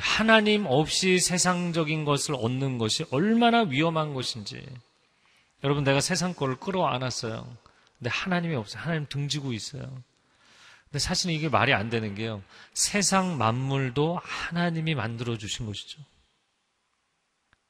[0.00, 4.66] 하나님 없이 세상적인 것을 얻는 것이 얼마나 위험한 것인지.
[5.62, 7.56] 여러분, 내가 세상 거를 끌어안았어요.
[7.98, 8.82] 근데 하나님이 없어요.
[8.82, 9.82] 하나님 등지고 있어요.
[10.84, 12.42] 근데 사실은 이게 말이 안 되는 게요.
[12.72, 16.02] 세상 만물도 하나님이 만들어 주신 것이죠.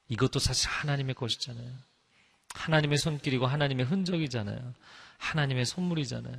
[0.09, 1.71] 이것도 사실 하나님의 것이잖아요.
[2.53, 4.73] 하나님의 손길이고 하나님의 흔적이잖아요.
[5.17, 6.35] 하나님의 선물이잖아요.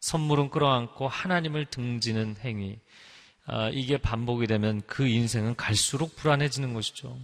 [0.00, 2.78] 선물은 끌어안고 하나님을 등지는 행위.
[3.50, 7.18] 아, 이게 반복이 되면 그 인생은 갈수록 불안해지는 것이죠.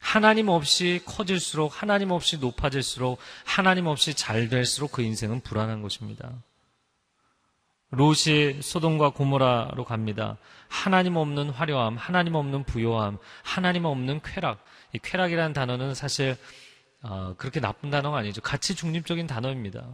[0.00, 6.32] 하나님 없이 커질수록, 하나님 없이 높아질수록, 하나님 없이 잘 될수록 그 인생은 불안한 것입니다.
[7.90, 10.38] 롯이 소돔과 고모라로 갑니다.
[10.68, 14.64] 하나님 없는 화려함, 하나님 없는 부요함, 하나님 없는 쾌락.
[14.92, 16.36] 이 쾌락이라는 단어는 사실
[17.02, 18.40] 어, 그렇게 나쁜 단어가 아니죠.
[18.40, 19.86] 가치 중립적인 단어입니다.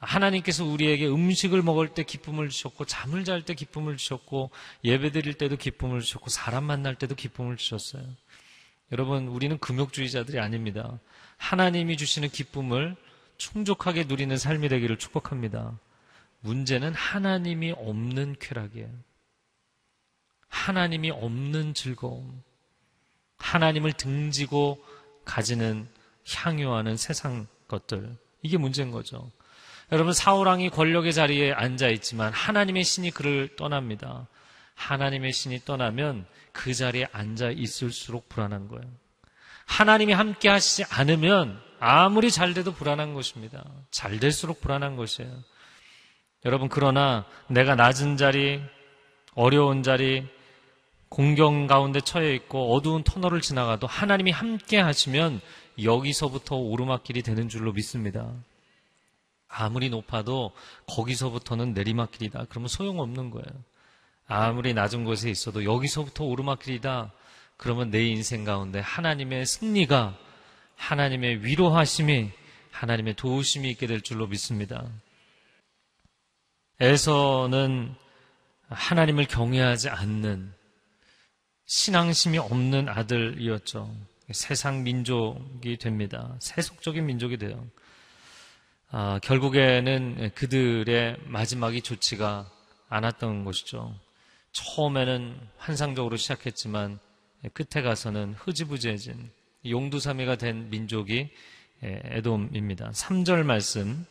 [0.00, 4.50] 하나님께서 우리에게 음식을 먹을 때 기쁨을 주셨고 잠을 잘 때 기쁨을 주셨고
[4.84, 8.04] 예배 드릴 때도 기쁨을 주셨고 사람 만날 때도 기쁨을 주셨어요.
[8.92, 10.98] 여러분 우리는 금욕주의자들이 아닙니다.
[11.36, 12.96] 하나님이 주시는 기쁨을
[13.36, 15.78] 충족하게 누리는 삶이 되기를 축복합니다.
[16.40, 18.88] 문제는 하나님이 없는 쾌락이에요.
[20.48, 22.42] 하나님이 없는 즐거움.
[23.38, 24.82] 하나님을 등지고
[25.24, 25.88] 가지는
[26.26, 28.16] 향유하는 세상 것들.
[28.42, 29.30] 이게 문제인 거죠.
[29.90, 34.26] 여러분 사울왕이 권력의 자리에 앉아 있지만 하나님의 신이 그를 떠납니다.
[34.74, 38.84] 하나님의 신이 떠나면 그 자리에 앉아 있을수록 불안한 거예요.
[39.66, 43.64] 하나님이 함께 하시지 않으면 아무리 잘 돼도 불안한 것입니다.
[43.90, 45.30] 잘 될수록 불안한 것이에요.
[46.44, 48.60] 여러분 그러나 내가 낮은 자리,
[49.34, 50.26] 어려운 자리,
[51.08, 55.40] 공경 가운데 처해 있고 어두운 터널을 지나가도 하나님이 함께 하시면
[55.82, 58.30] 여기서부터 오르막길이 되는 줄로 믿습니다.
[59.48, 60.52] 아무리 높아도
[60.86, 62.46] 거기서부터는 내리막길이다.
[62.50, 63.64] 그러면 소용없는 거예요.
[64.26, 67.12] 아무리 낮은 곳에 있어도 여기서부터 오르막길이다.
[67.56, 70.16] 그러면 내 인생 가운데 하나님의 승리가
[70.76, 72.30] 하나님의 위로하심이
[72.70, 74.86] 하나님의 도우심이 있게 될 줄로 믿습니다.
[76.80, 77.94] 에서는
[78.68, 80.52] 하나님을 경외하지 않는
[81.66, 83.92] 신앙심이 없는 아들이었죠.
[84.30, 86.36] 세상 민족이 됩니다.
[86.38, 87.66] 세속적인 민족이 돼요.
[88.90, 92.50] 아, 결국에는 그들의 마지막이 좋지가
[92.88, 93.94] 않았던 것이죠.
[94.52, 96.98] 처음에는 환상적으로 시작했지만
[97.52, 99.30] 끝에 가서는 흐지부지해진
[99.66, 101.30] 용두사미가 된 민족이
[101.82, 102.90] 에돔입니다.
[102.90, 104.06] 3절 말씀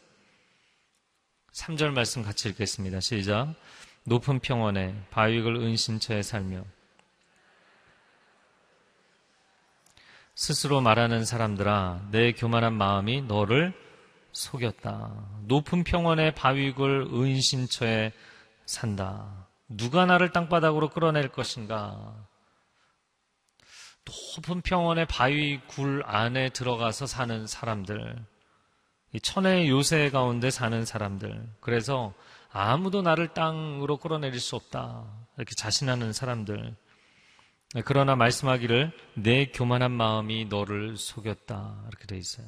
[1.54, 3.00] 3절 말씀 같이 읽겠습니다.
[3.00, 3.56] 시작.
[4.04, 6.64] 높은 평원에 바위글 은신처에 살며
[10.36, 13.74] 스스로 말하는 사람들아 내 교만한 마음이 너를
[14.32, 15.42] 속였다.
[15.44, 18.12] 높은 평원에 바위굴 은신처에
[18.66, 19.48] 산다.
[19.68, 22.28] 누가 나를 땅바닥으로 끌어낼 것인가?
[24.36, 28.16] 높은 평원의 바위 굴 안에 들어가서 사는 사람들.
[29.14, 31.48] 이 천의 요새 가운데 사는 사람들.
[31.60, 32.14] 그래서
[32.52, 35.06] 아무도 나를 땅으로 끌어내릴 수 없다.
[35.38, 36.76] 이렇게 자신하는 사람들.
[37.84, 41.84] 그러나 말씀하기를 내 교만한 마음이 너를 속였다.
[41.90, 42.48] 이렇게 돼 있어요.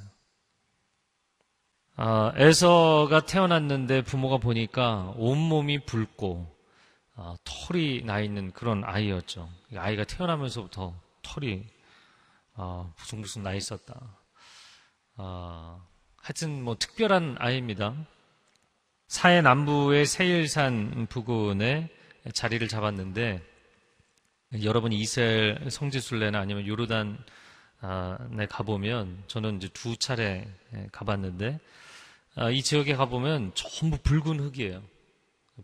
[2.01, 6.47] 아, 에서가 태어났는데 부모가 보니까 온몸이 붉고
[7.17, 9.49] 아, 털이 나 있는 그런 아이였죠.
[9.75, 11.65] 아이가 태어나면서부터 털이
[12.55, 13.99] 아, 무슨 나 있었다.
[15.17, 15.83] 아,
[16.15, 17.93] 하여튼 뭐 특별한 아이입니다.
[19.09, 21.89] 사해 남부의 세일산 부근에
[22.33, 23.43] 자리를 잡았는데
[24.63, 27.17] 여러분이 이스라엘 성지순례나 아니면 요르단에
[28.49, 30.47] 가보면 저는 이제 두 차례
[30.93, 31.79] 가봤는데 아,
[32.47, 34.82] 이 지역에 가보면 전부 붉은 흙이에요.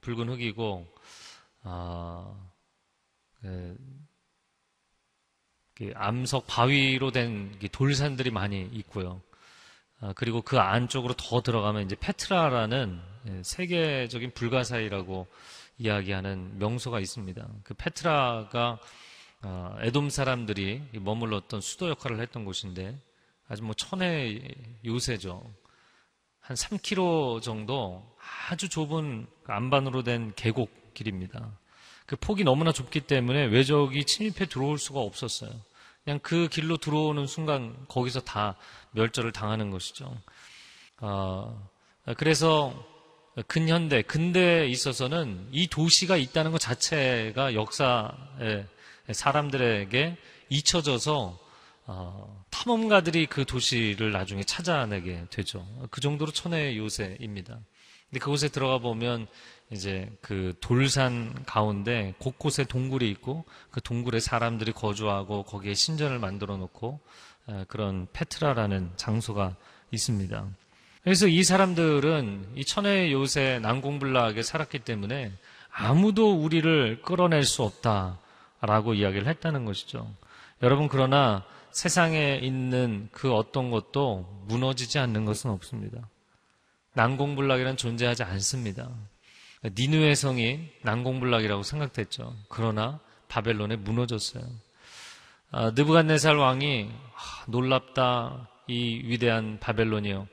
[0.01, 0.85] 붉은 흙이고
[1.63, 2.35] 아,
[3.39, 3.77] 그,
[5.73, 9.21] 그 암석 바위로 된 돌산들이 많이 있고요.
[10.01, 15.27] 아, 그리고 그 안쪽으로 더 들어가면 이제 페트라라는 예, 세계적인 불가사이라고
[15.77, 17.47] 이야기하는 명소가 있습니다.
[17.63, 18.79] 그 페트라가
[19.41, 22.99] 아, 에돔 사람들이 머물렀던 수도 역할을 했던 곳인데
[23.47, 25.53] 아주 뭐 천의 요새죠.
[26.45, 28.05] 한 3km 정도
[28.49, 31.51] 아주 좁은 그 안반으로 된 계곡 길입니다.
[32.05, 35.49] 그 폭이 너무나 좁기 때문에 외적이 침입해 들어올 수가 없었어요.
[36.03, 38.55] 그냥 그 길로 들어오는 순간 거기서 다
[38.91, 40.15] 멸절을 당하는 것이죠.
[40.99, 41.67] 어,
[42.15, 42.85] 그래서
[43.47, 48.65] 근현대, 근대에 있어서는 이 도시가 있다는 것 자체가 역사에
[49.11, 50.15] 사람들에게
[50.49, 51.39] 잊혀져서
[51.87, 55.67] 어, 탐험가들이 그 도시를 나중에 찾아내게 되죠.
[55.91, 57.59] 그 정도로 천의 요새입니다.
[58.09, 59.27] 근데 그곳에 들어가 보면
[59.71, 67.01] 이제 그 돌산 가운데 곳곳에 동굴이 있고 그 동굴에 사람들이 거주하고 거기에 신전을 만들어 놓고
[67.67, 69.55] 그런 페트라라는 장소가
[69.91, 70.47] 있습니다.
[71.03, 75.33] 그래서 이 사람들은 이 천의 요새 난공불락에 살았기 때문에
[75.71, 80.09] 아무도 우리를 끌어낼 수 없다라고 이야기를 했다는 것이죠.
[80.63, 81.43] 여러분 그러나
[81.75, 86.07] 세상에 있는 그 어떤 것도 무너지지 않는 것은 없습니다.
[86.93, 88.89] 난공불락이란 존재하지 않습니다.
[89.61, 92.33] 니누의 성이 난공불락이라고 생각됐죠.
[92.47, 94.45] 그러나 바벨론에 무너졌어요.
[95.51, 100.29] 아, 느부갓네살 왕이 아, 놀랍다 이 위대한 바벨론이요.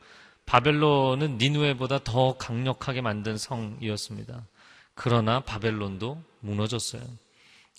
[0.47, 4.47] 바벨론은 니누에보다 더 강력하게 만든 성이었습니다.
[4.95, 7.03] 그러나 바벨론도 무너졌어요.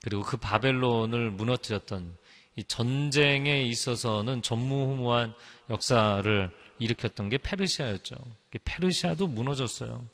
[0.01, 2.22] 그리고 그 바벨론을 무너뜨렸던
[2.55, 5.33] 이 전쟁에 있어서는 전무후무한
[5.69, 8.15] 역사를 일으켰던 게 페르시아였죠.
[8.63, 10.05] 페르시아도 무너졌어요.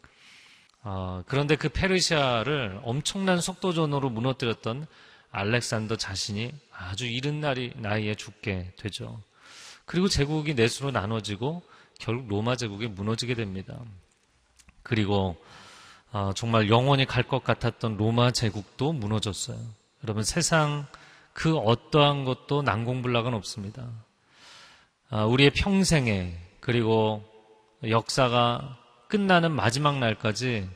[0.81, 4.87] 아, 그런데 그 페르시아를 엄청난 속도전으로 무너뜨렸던
[5.31, 9.21] 알렉산더 자신이 아주 이른 날이 나이에 죽게 되죠.
[9.85, 11.61] 그리고 제국이 넷으로 나눠지고
[11.99, 13.79] 결국 로마 제국이 무너지게 됩니다.
[14.83, 15.35] 그리고
[16.11, 19.59] 아, 정말 영원히 갈 것 같았던 로마 제국도 무너졌어요.
[20.03, 20.87] 여러분 세상
[21.33, 23.87] 그 어떠한 것도 난공불락은 없습니다.
[25.09, 27.23] 아, 우리의 평생에 그리고
[27.87, 28.77] 역사가
[29.07, 30.69] 끝나는 마지막 날까지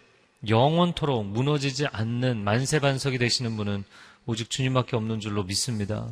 [0.47, 3.83] 영원토록 무너지지 않는 만세반석이 되시는 분은
[4.25, 6.07] 오직 주님밖에 없는 줄로 믿습니다.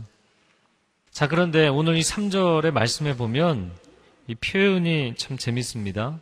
[1.10, 3.74] 자, 그런데 오늘 이 3절의 말씀에 보면
[4.28, 6.20] 이 표현이 참 재밌습니다.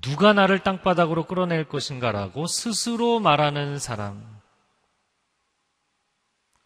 [0.00, 4.35] 누가 나를 땅바닥으로 끌어낼 것인가라고 스스로 말하는 사람.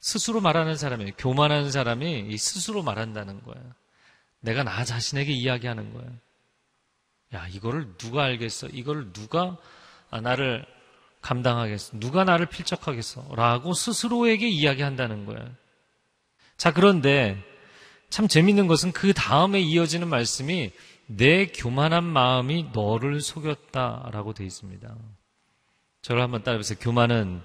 [0.01, 3.73] 스스로 말하는 사람이, 교만한 사람이 이 스스로 말한다는 거예요.
[4.41, 6.11] 내가 나 자신에게 이야기하는 거예요.
[7.35, 8.69] 야, 이거를 누가 알겠어?
[8.69, 9.57] 이걸 누가
[10.11, 10.67] 아, 나를
[11.21, 11.99] 감당하겠어?
[12.01, 13.29] 누가 나를 필적하겠어?
[13.37, 15.49] 라고 스스로에게 이야기한다는 거예요.
[16.57, 17.43] 자, 그런데
[18.09, 20.73] 참 재밌는 것은 그 다음에 이어지는 말씀이
[21.07, 24.97] 내 교만한 마음이 너를 속였다라고 되어 있습니다.
[26.03, 26.79] 저를 한번 따라해보세요.
[26.81, 27.43] 교만은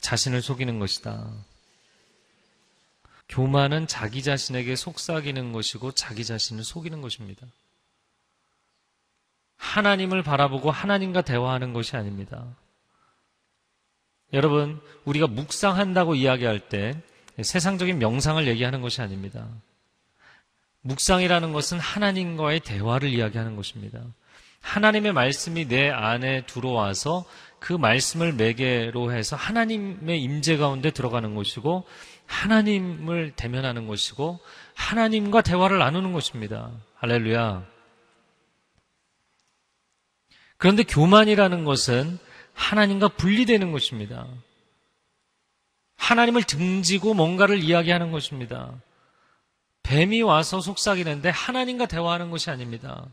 [0.00, 1.30] 자신을 속이는 것이다.
[3.28, 7.46] 교만은 자기 자신에게 속삭이는 것이고 자기 자신을 속이는 것입니다.
[9.56, 12.46] 하나님을 바라보고 하나님과 대화하는 것이 아닙니다.
[14.32, 17.00] 여러분, 우리가 묵상한다고 이야기할 때
[17.40, 19.48] 세상적인 명상을 얘기하는 것이 아닙니다.
[20.82, 24.00] 묵상이라는 것은 하나님과의 대화를 이야기하는 것입니다.
[24.60, 27.24] 하나님의 말씀이 내 안에 들어와서
[27.58, 31.84] 그 말씀을 매개로 해서 하나님의 임재 가운데 들어가는 것이고
[32.28, 34.38] 하나님을 대면하는 것이고
[34.74, 36.70] 하나님과 대화를 나누는 것입니다.
[36.96, 37.66] 할렐루야.
[40.58, 42.18] 그런데 교만이라는 것은
[42.52, 44.26] 하나님과 분리되는 것입니다.
[45.96, 48.72] 하나님을 등지고 뭔가를 이야기하는 것입니다.
[49.82, 53.06] 뱀이 와서 속삭이는데 하나님과 대화하는 것이 아닙니다.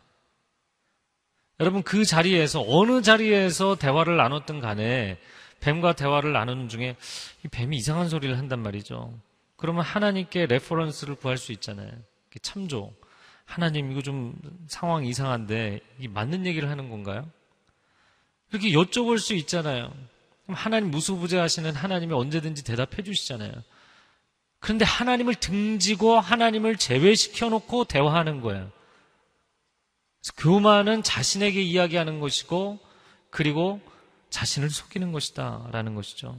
[1.60, 5.18] 여러분 그 자리에서 어느 자리에서 대화를 나눴든 간에
[5.66, 6.96] 뱀과 대화를 나누는 중에
[7.44, 9.20] 이 뱀이 이상한 소리를 한단 말이죠.
[9.56, 11.92] 그러면 하나님께 reference를 구할 수 있잖아요.
[12.42, 12.94] 참조.
[13.46, 14.36] 하나님 이거 좀
[14.68, 17.28] 상황이 이상한데 이게 맞는 얘기를 하는 건가요?
[18.52, 19.92] 이렇게 여쭤볼 수 있잖아요.
[20.44, 23.52] 그럼 하나님 무소부재하시는 하나님이 언제든지 대답해 주시잖아요.
[24.60, 28.72] 그런데 하나님을 등지고 하나님을 제외시켜 놓고 대화하는 거예요.
[30.38, 32.80] 교만은 자신에게 이야기하는 것이고
[33.30, 33.80] 그리고
[34.36, 36.38] 자신을 속이는 것이다 라는 것이죠.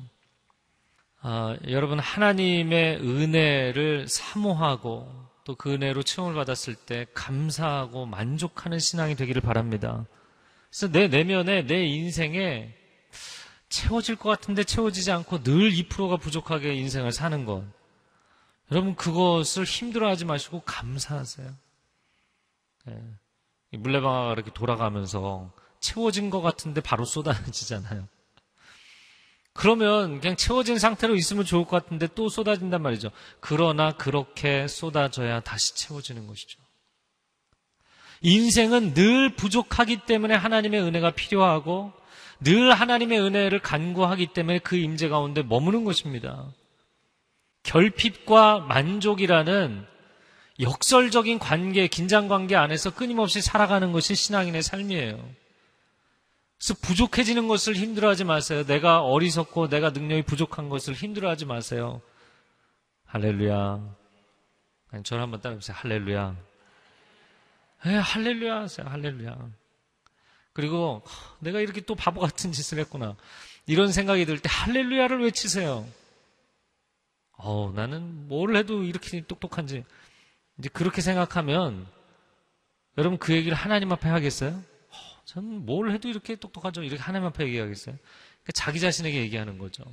[1.22, 9.40] 아, 여러분 하나님의 은혜를 사모하고 또 그 은혜로 체험을 받았을 때 감사하고 만족하는 신앙이 되기를
[9.40, 10.04] 바랍니다.
[10.68, 12.74] 그래서 내 내면에 내 인생에
[13.68, 17.64] 채워질 것 같은데 채워지지 않고 늘 2%가 부족하게 인생을 사는 것.
[18.72, 21.48] 여러분 그것을 힘들어하지 마시고 감사하세요.
[22.86, 23.02] 네.
[23.70, 25.50] 물레방아가 이렇게 돌아가면서
[25.86, 28.08] 채워진 것 같은데 바로 쏟아지잖아요.
[29.52, 33.10] 그러면 그냥 채워진 상태로 있으면 좋을 것 같은데 또 쏟아진단 말이죠.
[33.40, 36.58] 그러나 그렇게 쏟아져야 다시 채워지는 것이죠.
[38.20, 41.92] 인생은 늘 부족하기 때문에 하나님의 은혜가 필요하고
[42.40, 46.52] 늘 하나님의 은혜를 간구하기 때문에 그 임재 가운데 머무는 것입니다.
[47.62, 49.86] 결핍과 만족이라는
[50.60, 55.45] 역설적인 관계, 긴장 관계 안에서 끊임없이 살아가는 것이 신앙인의 삶이에요.
[56.58, 58.64] 그래서 부족해지는 것을 힘들어하지 마세요.
[58.64, 62.00] 내가 어리석고 내가 능력이 부족한 것을 힘들어하지 마세요.
[63.04, 63.80] 할렐루야.
[64.90, 65.76] 아니, 저를 한번 따라해보세요.
[65.78, 66.36] 할렐루야.
[67.86, 68.86] 에, 할렐루야 하세요.
[68.88, 69.36] 할렐루야.
[70.54, 71.02] 그리고
[71.40, 73.14] 내가 이렇게 또 바보 같은 짓을 했구나.
[73.66, 75.86] 이런 생각이 들 때 할렐루야를 외치세요.
[77.32, 79.84] 어, 나는 뭘 해도 이렇게 똑똑한지.
[80.58, 81.86] 이제 그렇게 생각하면
[82.96, 84.62] 여러분 그 얘기를 하나님 앞에 하겠어요?
[85.26, 86.82] 어, 저는 뭘 해도 이렇게 똑똑하죠.
[86.82, 87.96] 이렇게 하나님 앞에 얘기하겠어요?
[87.96, 89.84] 그러니까 자기 자신에게 얘기하는 거죠.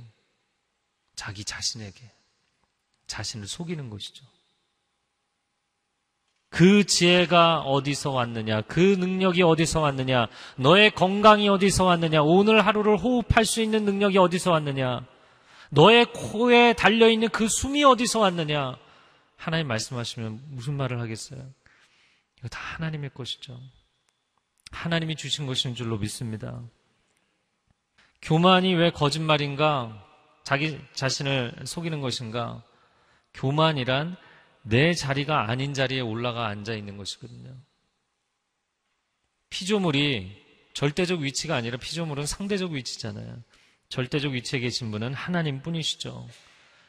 [1.16, 2.10] 자기 자신에게.
[3.06, 4.24] 자신을 속이는 것이죠.
[6.48, 8.62] 그 지혜가 어디서 왔느냐?
[8.62, 10.28] 그 능력이 어디서 왔느냐?
[10.56, 12.22] 너의 건강이 어디서 왔느냐?
[12.22, 15.04] 오늘 하루를 호흡할 수 있는 능력이 어디서 왔느냐?
[15.70, 18.78] 너의 코에 달려있는 그 숨이 어디서 왔느냐?
[19.36, 21.44] 하나님 말씀하시면 무슨 말을 하겠어요?
[22.38, 23.60] 이거 다 하나님의 것이죠.
[24.74, 26.62] 하나님이 주신 것인 줄로 믿습니다.
[28.22, 30.02] 교만이 왜 거짓말인가?
[30.42, 32.62] 자기 자신을 속이는 것인가?
[33.34, 34.16] 교만이란
[34.62, 37.54] 내 자리가 아닌 자리에 올라가 앉아 있는 것이거든요.
[39.50, 40.44] 피조물이
[40.74, 43.42] 절대적 위치가 아니라 피조물은 상대적 위치잖아요.
[43.88, 46.28] 절대적 위치에 계신 분은 하나님 뿐이시죠.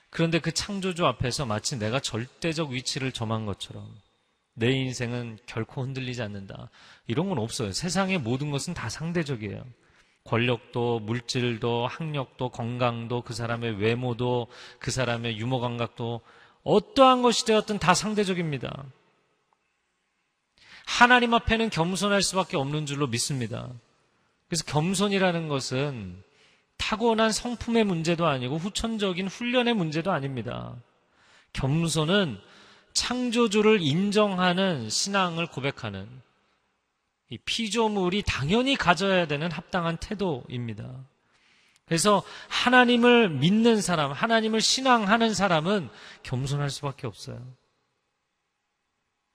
[0.10, 3.94] 그런데 그 창조주 앞에서 마치 내가 절대적 위치를 점한 것처럼
[4.56, 6.70] 내 인생은 결코 흔들리지 않는다.
[7.08, 7.72] 이런 건 없어요.
[7.72, 9.64] 세상의 모든 것은 다 상대적이에요.
[10.24, 14.48] 권력도, 물질도, 학력도, 건강도, 그 사람의 외모도,
[14.80, 16.22] 그 사람의 유머 감각도,
[16.64, 18.86] 어떠한 것이 되었든 다 상대적입니다.
[20.86, 23.70] 하나님 앞에는 겸손할 수밖에 없는 줄로 믿습니다.
[24.48, 26.24] 그래서 겸손이라는 것은
[26.78, 30.76] 타고난 성품의 문제도 아니고 후천적인 훈련의 문제도 아닙니다.
[31.54, 32.40] 겸손은
[32.96, 36.10] 창조주를 인정하는 신앙을 고백하는
[37.30, 41.06] 이 피조물이 당연히 가져야 되는 합당한 태도입니다.
[41.86, 45.90] 그래서 하나님을 믿는 사람, 하나님을 신앙하는 사람은
[46.24, 47.46] 겸손할 수밖에 없어요.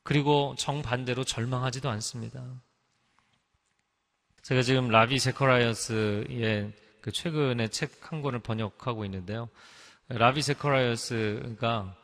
[0.03, 2.43] 그리고 정반대로 절망하지도 않습니다.
[4.43, 9.49] 제가 지금 라비 재커라이어스의 그 최근에 책 한 권을 번역하고 있는데요.
[10.09, 11.97] 라비 재커라이어스가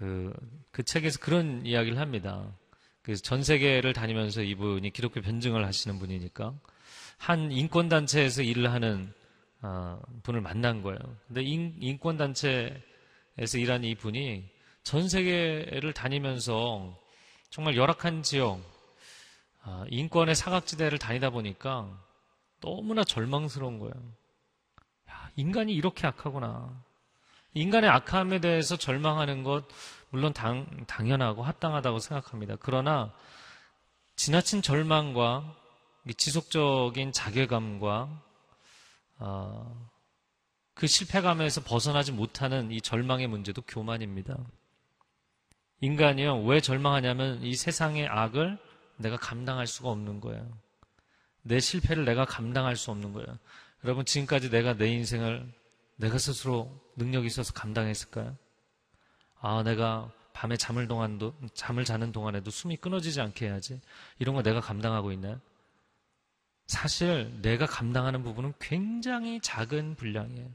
[0.00, 0.32] 그,
[0.70, 2.50] 그 책에서 그런 이야기를 합니다.
[3.02, 6.54] 그전 세계를 다니면서 이분이 기독교 변증을 하시는 분이니까
[7.18, 9.12] 한 인권단체에서 일을 하는
[9.60, 10.98] 어, 분을 만난 거예요.
[11.26, 14.48] 근데 인, 권 단체에서 일하는 이 분이
[14.84, 16.98] 전 세계를 다니면서
[17.50, 18.58] 정말 열악한 지역,
[19.60, 21.90] 아, 인권의 사각지대를 다니다 보니까
[22.60, 23.94] 너무나 절망스러운 거예요.
[25.10, 26.82] 야, 인간이 이렇게 악하구나.
[27.54, 29.66] 인간의 악함에 대해서 절망하는 것,
[30.10, 32.56] 물론 당, 당연하고 합당하다고 생각합니다.
[32.60, 33.12] 그러나
[34.16, 35.56] 지나친 절망과
[36.16, 38.22] 지속적인 자괴감과
[39.18, 39.90] 어,
[40.74, 44.38] 그 실패감에서 벗어나지 못하는 이 절망의 문제도 교만입니다.
[45.80, 48.58] 인간이요, 왜 절망하냐면 이 세상의 악을
[48.96, 50.46] 내가 감당할 수가 없는 거예요.
[51.42, 53.38] 내 실패를 내가 감당할 수 없는 거예요.
[53.84, 55.50] 여러분, 지금까지 내가 내 인생을
[56.00, 58.36] 내가 스스로 능력이 있어서 감당했을까요?
[59.40, 63.80] 아, 내가 밤에 잠을 동안도, 잠을 자는 동안에도 숨이 끊어지지 않게 해야지.
[64.18, 65.40] 이런 거 내가 감당하고 있나요?
[66.66, 70.48] 사실 내가 감당하는 부분은 굉장히 작은 분량이에요.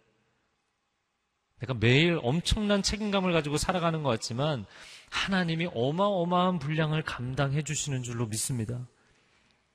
[1.60, 4.66] 내가 매일 엄청난 책임감을 가지고 살아가는 것 같지만
[5.12, 8.88] 하나님이 어마어마한 분량을 감당해 주시는 줄로 믿습니다.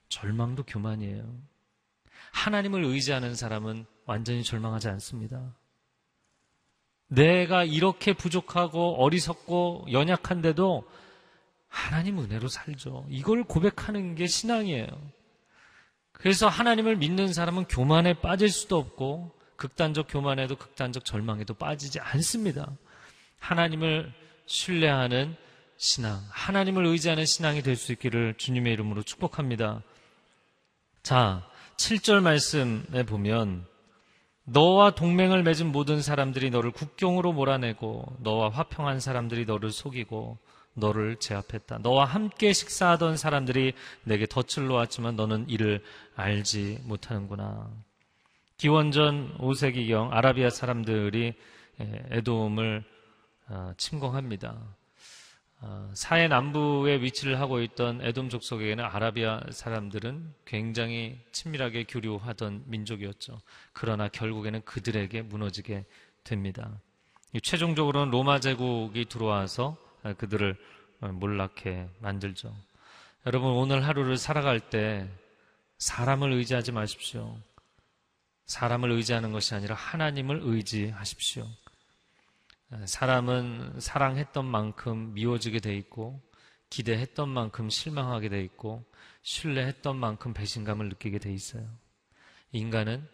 [0.08, 1.50] 절망도 교만이에요.
[2.32, 5.54] 하나님을 의지하는 사람은 완전히 절망하지 않습니다.
[7.10, 10.88] 내가 이렇게 부족하고 어리석고 연약한데도
[11.68, 13.04] 하나님 은혜로 살죠.
[13.08, 14.86] 이걸 고백하는 게 신앙이에요.
[16.12, 22.70] 그래서 하나님을 믿는 사람은 교만에 빠질 수도 없고 극단적 교만에도 극단적 절망에도 빠지지 않습니다.
[23.40, 24.12] 하나님을
[24.46, 25.36] 신뢰하는
[25.76, 29.82] 신앙, 하나님을 의지하는 신앙이 될 수 있기를 주님의 이름으로 축복합니다.
[31.02, 31.46] 자,
[31.76, 33.66] 7절 말씀에 보면
[34.44, 40.38] 너와 동맹을 맺은 모든 사람들이 너를 국경으로 몰아내고 너와 화평한 사람들이 너를 속이고
[40.74, 41.78] 너를 제압했다.
[41.78, 43.74] 너와 함께 식사하던 사람들이
[44.04, 45.82] 내게 덫을 놓았지만 너는 이를
[46.16, 47.70] 알지 못하는구나.
[48.56, 51.34] 기원전 5세기경 아라비아 사람들이
[51.78, 52.84] 에돔을
[53.48, 54.56] 어, 침공합니다.
[55.62, 63.38] 어, 사해 남부에 위치를 하고 있던 에돔 족속에게는 아라비아 사람들은 굉장히 친밀하게 교류하던 민족이었죠.
[63.72, 65.84] 그러나 결국에는 그들에게 무너지게
[66.24, 66.80] 됩니다.
[67.42, 69.76] 최종적으로는 로마 제국이 들어와서
[70.16, 70.56] 그들을
[71.00, 72.54] 몰락해 만들죠.
[73.26, 75.06] 여러분 오늘 하루를 살아갈 때
[75.78, 77.36] 사람을 의지하지 마십시오.
[78.46, 81.46] 사람을 의지하는 것이 아니라 하나님을 의지하십시오.
[82.84, 86.20] 사람은 사랑했던 만큼 미워지게 돼 있고
[86.70, 88.84] 기대했던 만큼 실망하게 돼 있고
[89.22, 91.68] 신뢰했던 만큼 배신감을 느끼게 돼 있어요.
[92.52, 93.06] 인간은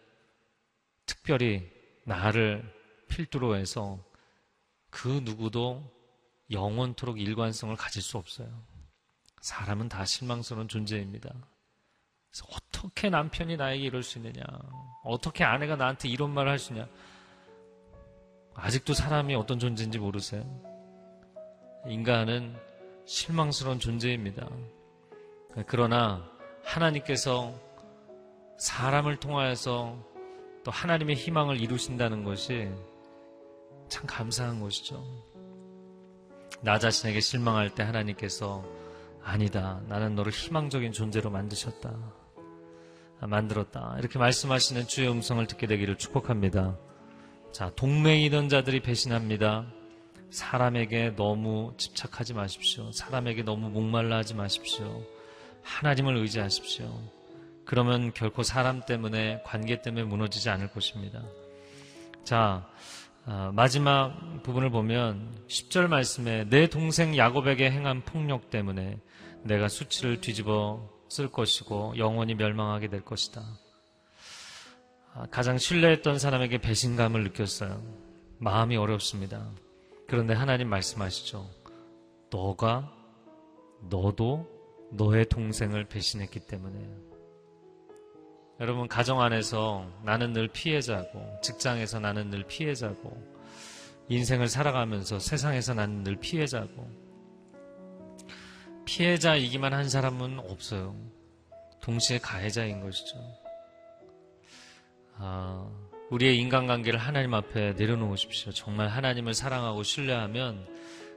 [1.05, 1.69] 특별히
[2.03, 2.71] 나를
[3.07, 3.99] 필두로 해서
[4.89, 5.91] 그 누구도
[6.51, 8.63] 영원토록 일관성을 가질 수 없어요.
[9.41, 11.33] 사람은 다 실망스러운 존재입니다.
[12.49, 14.43] 어떻게 남편이 나에게 이럴 수 있느냐?
[15.03, 16.87] 어떻게 아내가 나한테 이런 말을 할 수 있냐?
[18.57, 20.43] 아직도 사람이 어떤 존재인지 모르세요?
[21.85, 22.55] 인간은
[23.05, 24.49] 실망스러운 존재입니다.
[25.67, 26.27] 그러나
[26.63, 27.53] 하나님께서
[28.57, 29.97] 사람을 통하여서
[30.63, 32.69] 또 하나님의 희망을 이루신다는 것이
[33.87, 35.03] 참 감사한 것이죠.
[36.61, 38.65] 나 자신에게 실망할 때 하나님께서
[39.23, 39.81] 아니다.
[39.87, 41.95] 나는 너를 희망적인 존재로 만드셨다.
[43.21, 43.95] 만들었다.
[43.99, 46.75] 이렇게 말씀하시는 주의 음성을 듣게 되기를 축복합니다.
[47.57, 49.65] 자, 동맹이던 자들이 배신합니다.
[50.29, 52.91] 사람에게 너무 집착하지 마십시오.
[52.91, 55.03] 사람에게 너무 목말라 하지 마십시오.
[55.63, 56.87] 하나님을 의지하십시오.
[57.65, 61.23] 그러면 결코 사람 때문에, 관계 때문에 무너지지 않을 것입니다.
[62.23, 62.69] 자,
[63.25, 68.99] 어, 마지막 부분을 보면 10절 말씀에 내 동생 야곱에게 행한 폭력 때문에
[69.41, 73.41] 내가 수치를 뒤집어 쓸 것이고 영원히 멸망하게 될 것이다.
[75.17, 77.81] 아, 가장 신뢰했던 사람에게 배신감을 느꼈어요.
[78.37, 79.49] 마음이 어렵습니다.
[80.07, 81.49] 그런데 하나님 말씀하시죠.
[82.29, 82.93] 너가,
[83.89, 84.47] 너도
[84.91, 86.87] 너의 동생을 배신했기 때문에.
[88.59, 93.17] 여러분, 가정 안에서 나는 늘 피해자고, 직장에서 나는 늘 피해자고,
[94.09, 96.87] 인생을 살아가면서 세상에서 나는 늘 피해자고,
[98.85, 100.95] 피해자이기만 한 사람은 없어요.
[101.81, 103.46] 동시에 가해자인 것이죠.
[105.19, 105.67] 아,
[106.09, 108.51] 우리의 인간관계를 하나님 앞에 내려놓으십시오.
[108.51, 110.67] 정말 하나님을 사랑하고 신뢰하면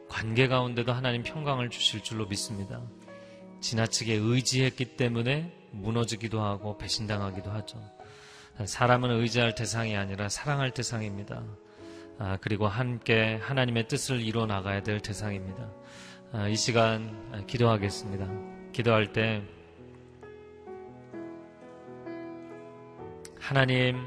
[0.09, 2.81] 관계 가운데도 하나님 평강을 주실 줄로 믿습니다.
[3.61, 7.79] 지나치게 의지했기 때문에 무너지기도 하고 배신당하기도 하죠.
[8.65, 11.45] 사람은 의지할 대상이 아니라 사랑할 대상입니다.
[12.19, 15.71] 아, 그리고 함께 하나님의 뜻을 이루어 나가야 될 대상입니다.
[16.33, 18.29] 아, 이 시간 기도하겠습니다.
[18.73, 19.43] 기도할 때
[23.41, 24.07] 하나님,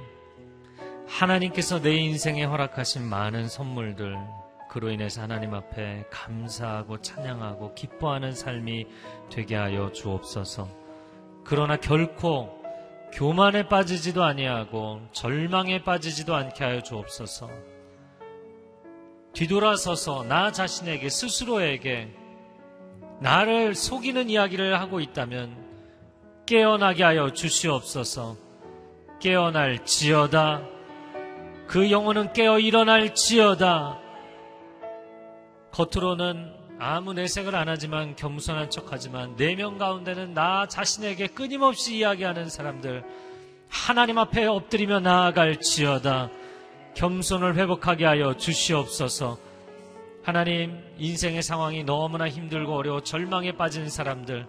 [1.07, 4.15] 하나님께서 내 인생에 허락하신 많은 선물들,
[4.69, 8.87] 그로 인해서 하나님 앞에 감사하고 찬양하고 기뻐하는 삶이
[9.29, 10.67] 되게 하여 주옵소서.
[11.43, 12.61] 그러나 결코
[13.11, 17.49] 교만에 빠지지도 아니하고 절망에 빠지지도 않게 하여 주옵소서.
[19.33, 22.15] 뒤돌아서서 나 자신에게 스스로에게
[23.19, 25.63] 나를 속이는 이야기를 하고 있다면
[26.45, 28.42] 깨어나게 하여 주시옵소서.
[29.23, 30.61] 깨어날 지어다.
[31.65, 33.97] 그 영혼은 깨어 일어날 지어다.
[35.71, 43.05] 겉으로는 아무 내색을 안 하지만 겸손한 척 하지만 내면 가운데는 나 자신에게 끊임없이 이야기하는 사람들
[43.69, 46.29] 하나님 앞에 엎드리며 나아갈 지어다.
[46.95, 49.37] 겸손을 회복하게 하여 주시옵소서.
[50.21, 54.45] 하나님, 인생의 상황이 너무나 힘들고 어려워 절망에 빠진 사람들,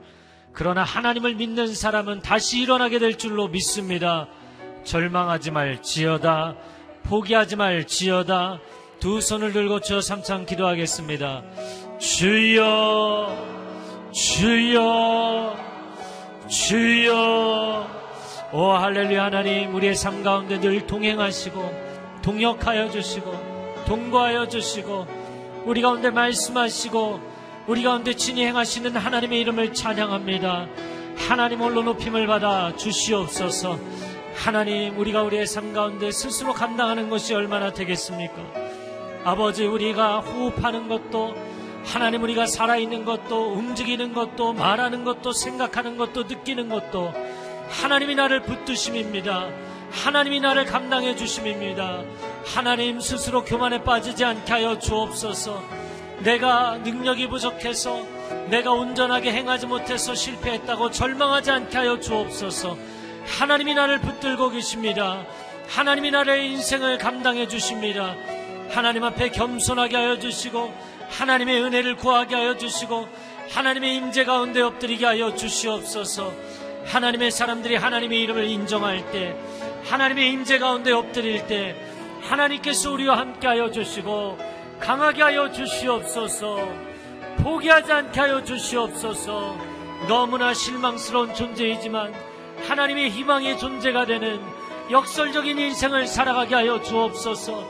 [0.53, 4.29] 그러나 하나님을 믿는 사람은 다시 일어나게 될 줄로 믿습니다.
[4.85, 6.55] 절망하지 말지어다.
[7.05, 8.61] 포기하지 말지어다.
[9.01, 11.43] 두 손을 들고 저 삼창 기도하겠습니다.
[11.99, 13.37] 주여,
[14.13, 15.57] 주여,
[16.49, 17.87] 주여.
[18.53, 25.07] 오 할렐루야 하나님 우리의 삶 가운데 늘 동행하시고 동역하여 주시고 동거하여 주시고
[25.67, 27.21] 우리 가운데 말씀하시고
[27.67, 30.69] 우리 가운데 친히 행하시는 하나님의 이름을 찬양합니다.
[31.17, 33.79] 하나님 홀로 높임을 받아 주시옵소서.
[34.35, 38.35] 하나님 우리가 우리의 삶 가운데 스스로 감당하는 것이 얼마나 되겠습니까?
[39.25, 41.35] 아버지 우리가 호흡하는 것도
[41.85, 47.13] 하나님 우리가 살아있는 것도 움직이는 것도 말하는 것도 생각하는 것도 느끼는 것도
[47.69, 49.49] 하나님이 나를 붙드심입니다.
[49.91, 52.03] 하나님이 나를 감당해 주심입니다.
[52.45, 55.63] 하나님 스스로 교만에 빠지지 않게 하여 주옵소서.
[56.21, 58.05] 내가 능력이 부족해서
[58.51, 62.77] 내가 온전하게 행하지 못해서 실패했다고 절망하지 않게 하여 주옵소서.
[63.27, 65.25] 하나님이 나를 붙들고 계십니다.
[65.69, 68.15] 하나님이 나의 인생을 감당해 주십니다.
[68.71, 70.73] 하나님 앞에 겸손하게 하여 주시고
[71.11, 73.09] 하나님의 은혜를 구하게 하여 주시고
[73.51, 76.33] 하나님의 임재 가운데 엎드리게 하여 주시옵소서.
[76.87, 79.37] 하나님의 사람들이 하나님의 이름을 인정할 때
[79.85, 81.77] 하나님의 임재 가운데 엎드릴 때
[82.23, 84.39] 하나님께서 우리와 함께 하여 주시고
[84.81, 86.59] 강하게 하여 주시옵소서
[87.39, 89.57] 포기하지 않게 하여 주시옵소서
[90.09, 92.15] 너무나 실망스러운 존재이지만
[92.69, 94.41] 하나님의 희망의 존재가 되는
[94.91, 97.65] 역설적인 인생을 살아가게 하여 주옵소서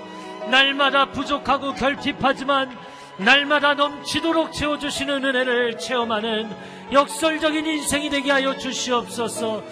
[0.50, 2.76] 날마다 부족하고 결핍하지만
[3.16, 6.50] 날마다 넘치도록 채워주시는 은혜를 체험하는
[6.92, 9.62] 역설적인 인생이 되게 하여 주시옵소서.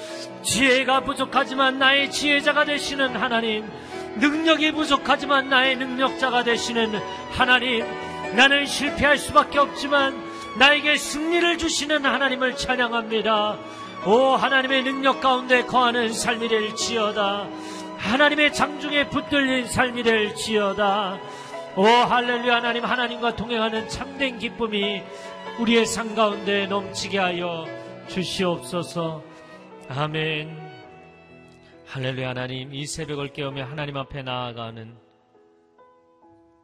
[0.43, 3.69] 지혜가 부족하지만 나의 지혜자가 되시는 하나님,
[4.17, 7.01] 능력이 부족하지만 나의 능력자가 되시는
[7.33, 7.85] 하나님,
[8.37, 10.15] 나는 실패할 수밖에 없지만
[10.59, 13.59] 나에게 승리를 주시는 하나님을 찬양합니다.
[14.05, 17.49] 오 하나님의 능력 가운데 거하는 삶이 될지어다.
[17.99, 21.21] 하나님의 장중에 붙들린 삶이 될지어다.
[21.77, 25.03] 오 할렐루야 하나님 하나님과 동행하는 참된 기쁨이
[25.61, 27.65] 우리의 삶 가운데 넘치게 하여
[28.09, 29.23] 주시옵소서.
[29.89, 30.61] 아멘.
[31.87, 34.97] 할렐루야 하나님 이 새벽을 깨우며 하나님 앞에 나아가는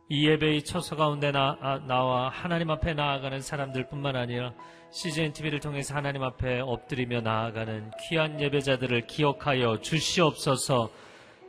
[0.09, 4.55] 이 예배의 처소 가운데 나, 아, 나와 하나님 앞에 나아가는 사람들뿐만 아니라
[4.91, 10.91] CGN TV를 통해서 하나님 앞에 엎드리며 나아가는 귀한 예배자들을 기억하여 주시옵소서.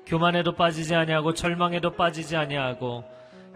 [0.05, 3.03] 교만에도 빠지지 아니하고 절망에도 빠지지 아니하고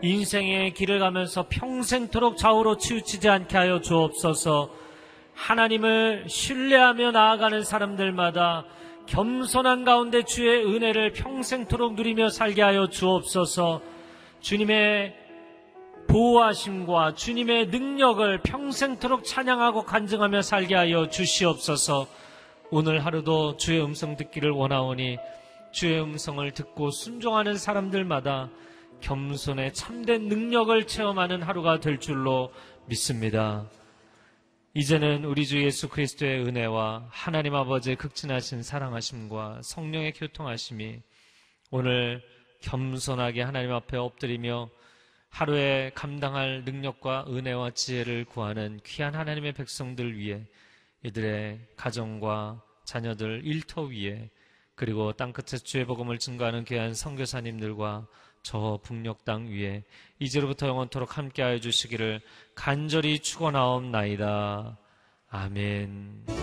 [0.02, 4.70] 인생의 길을 가면서 평생토록 좌우로 치우치지 않게 하여 주옵소서.
[5.34, 8.66] 하나님을 신뢰하며 나아가는 사람들마다
[9.08, 13.82] 겸손한 가운데 주의 은혜를 평생토록 누리며 살게 하여 주옵소서.
[14.40, 15.23] 주님의
[16.14, 22.06] 보호하심과 주님의 능력을 평생토록 찬양하고 간증하며 살게 하여 주시옵소서.
[22.70, 25.18] 오늘 하루도 주의 음성 듣기를 원하오니
[25.72, 28.52] 주의 음성을 듣고 순종하는 사람들마다
[29.02, 32.54] 겸손의 참된 능력을 체험하는 하루가 될 줄로
[32.86, 33.66] 믿습니다.
[34.76, 41.00] 이제는 우리 주 예수 그리스도의 은혜와 하나님 아버지의 극진하신 사랑하심과 성령의 교통하심이
[41.72, 42.22] 오늘
[42.62, 44.70] 겸손하게 하나님 앞에 엎드리며
[45.34, 50.46] 하루에 감당할 능력과 은혜와 지혜를 구하는 귀한 하나님의 백성들 위해
[51.02, 54.30] 이들의 가정과 자녀들 일터 위에
[54.76, 58.06] 그리고 땅끝에 주의 복음을 증거하는 귀한 선교사님들과
[58.44, 59.84] 저 북녘 땅 위에
[60.20, 62.22] 이제로부터 영원토록 함께하여 주시기를
[62.54, 64.78] 간절히 축원하옵나이다.
[65.30, 66.43] 아멘.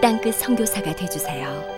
[0.00, 1.77] 땅끝 선교사가 되주세요.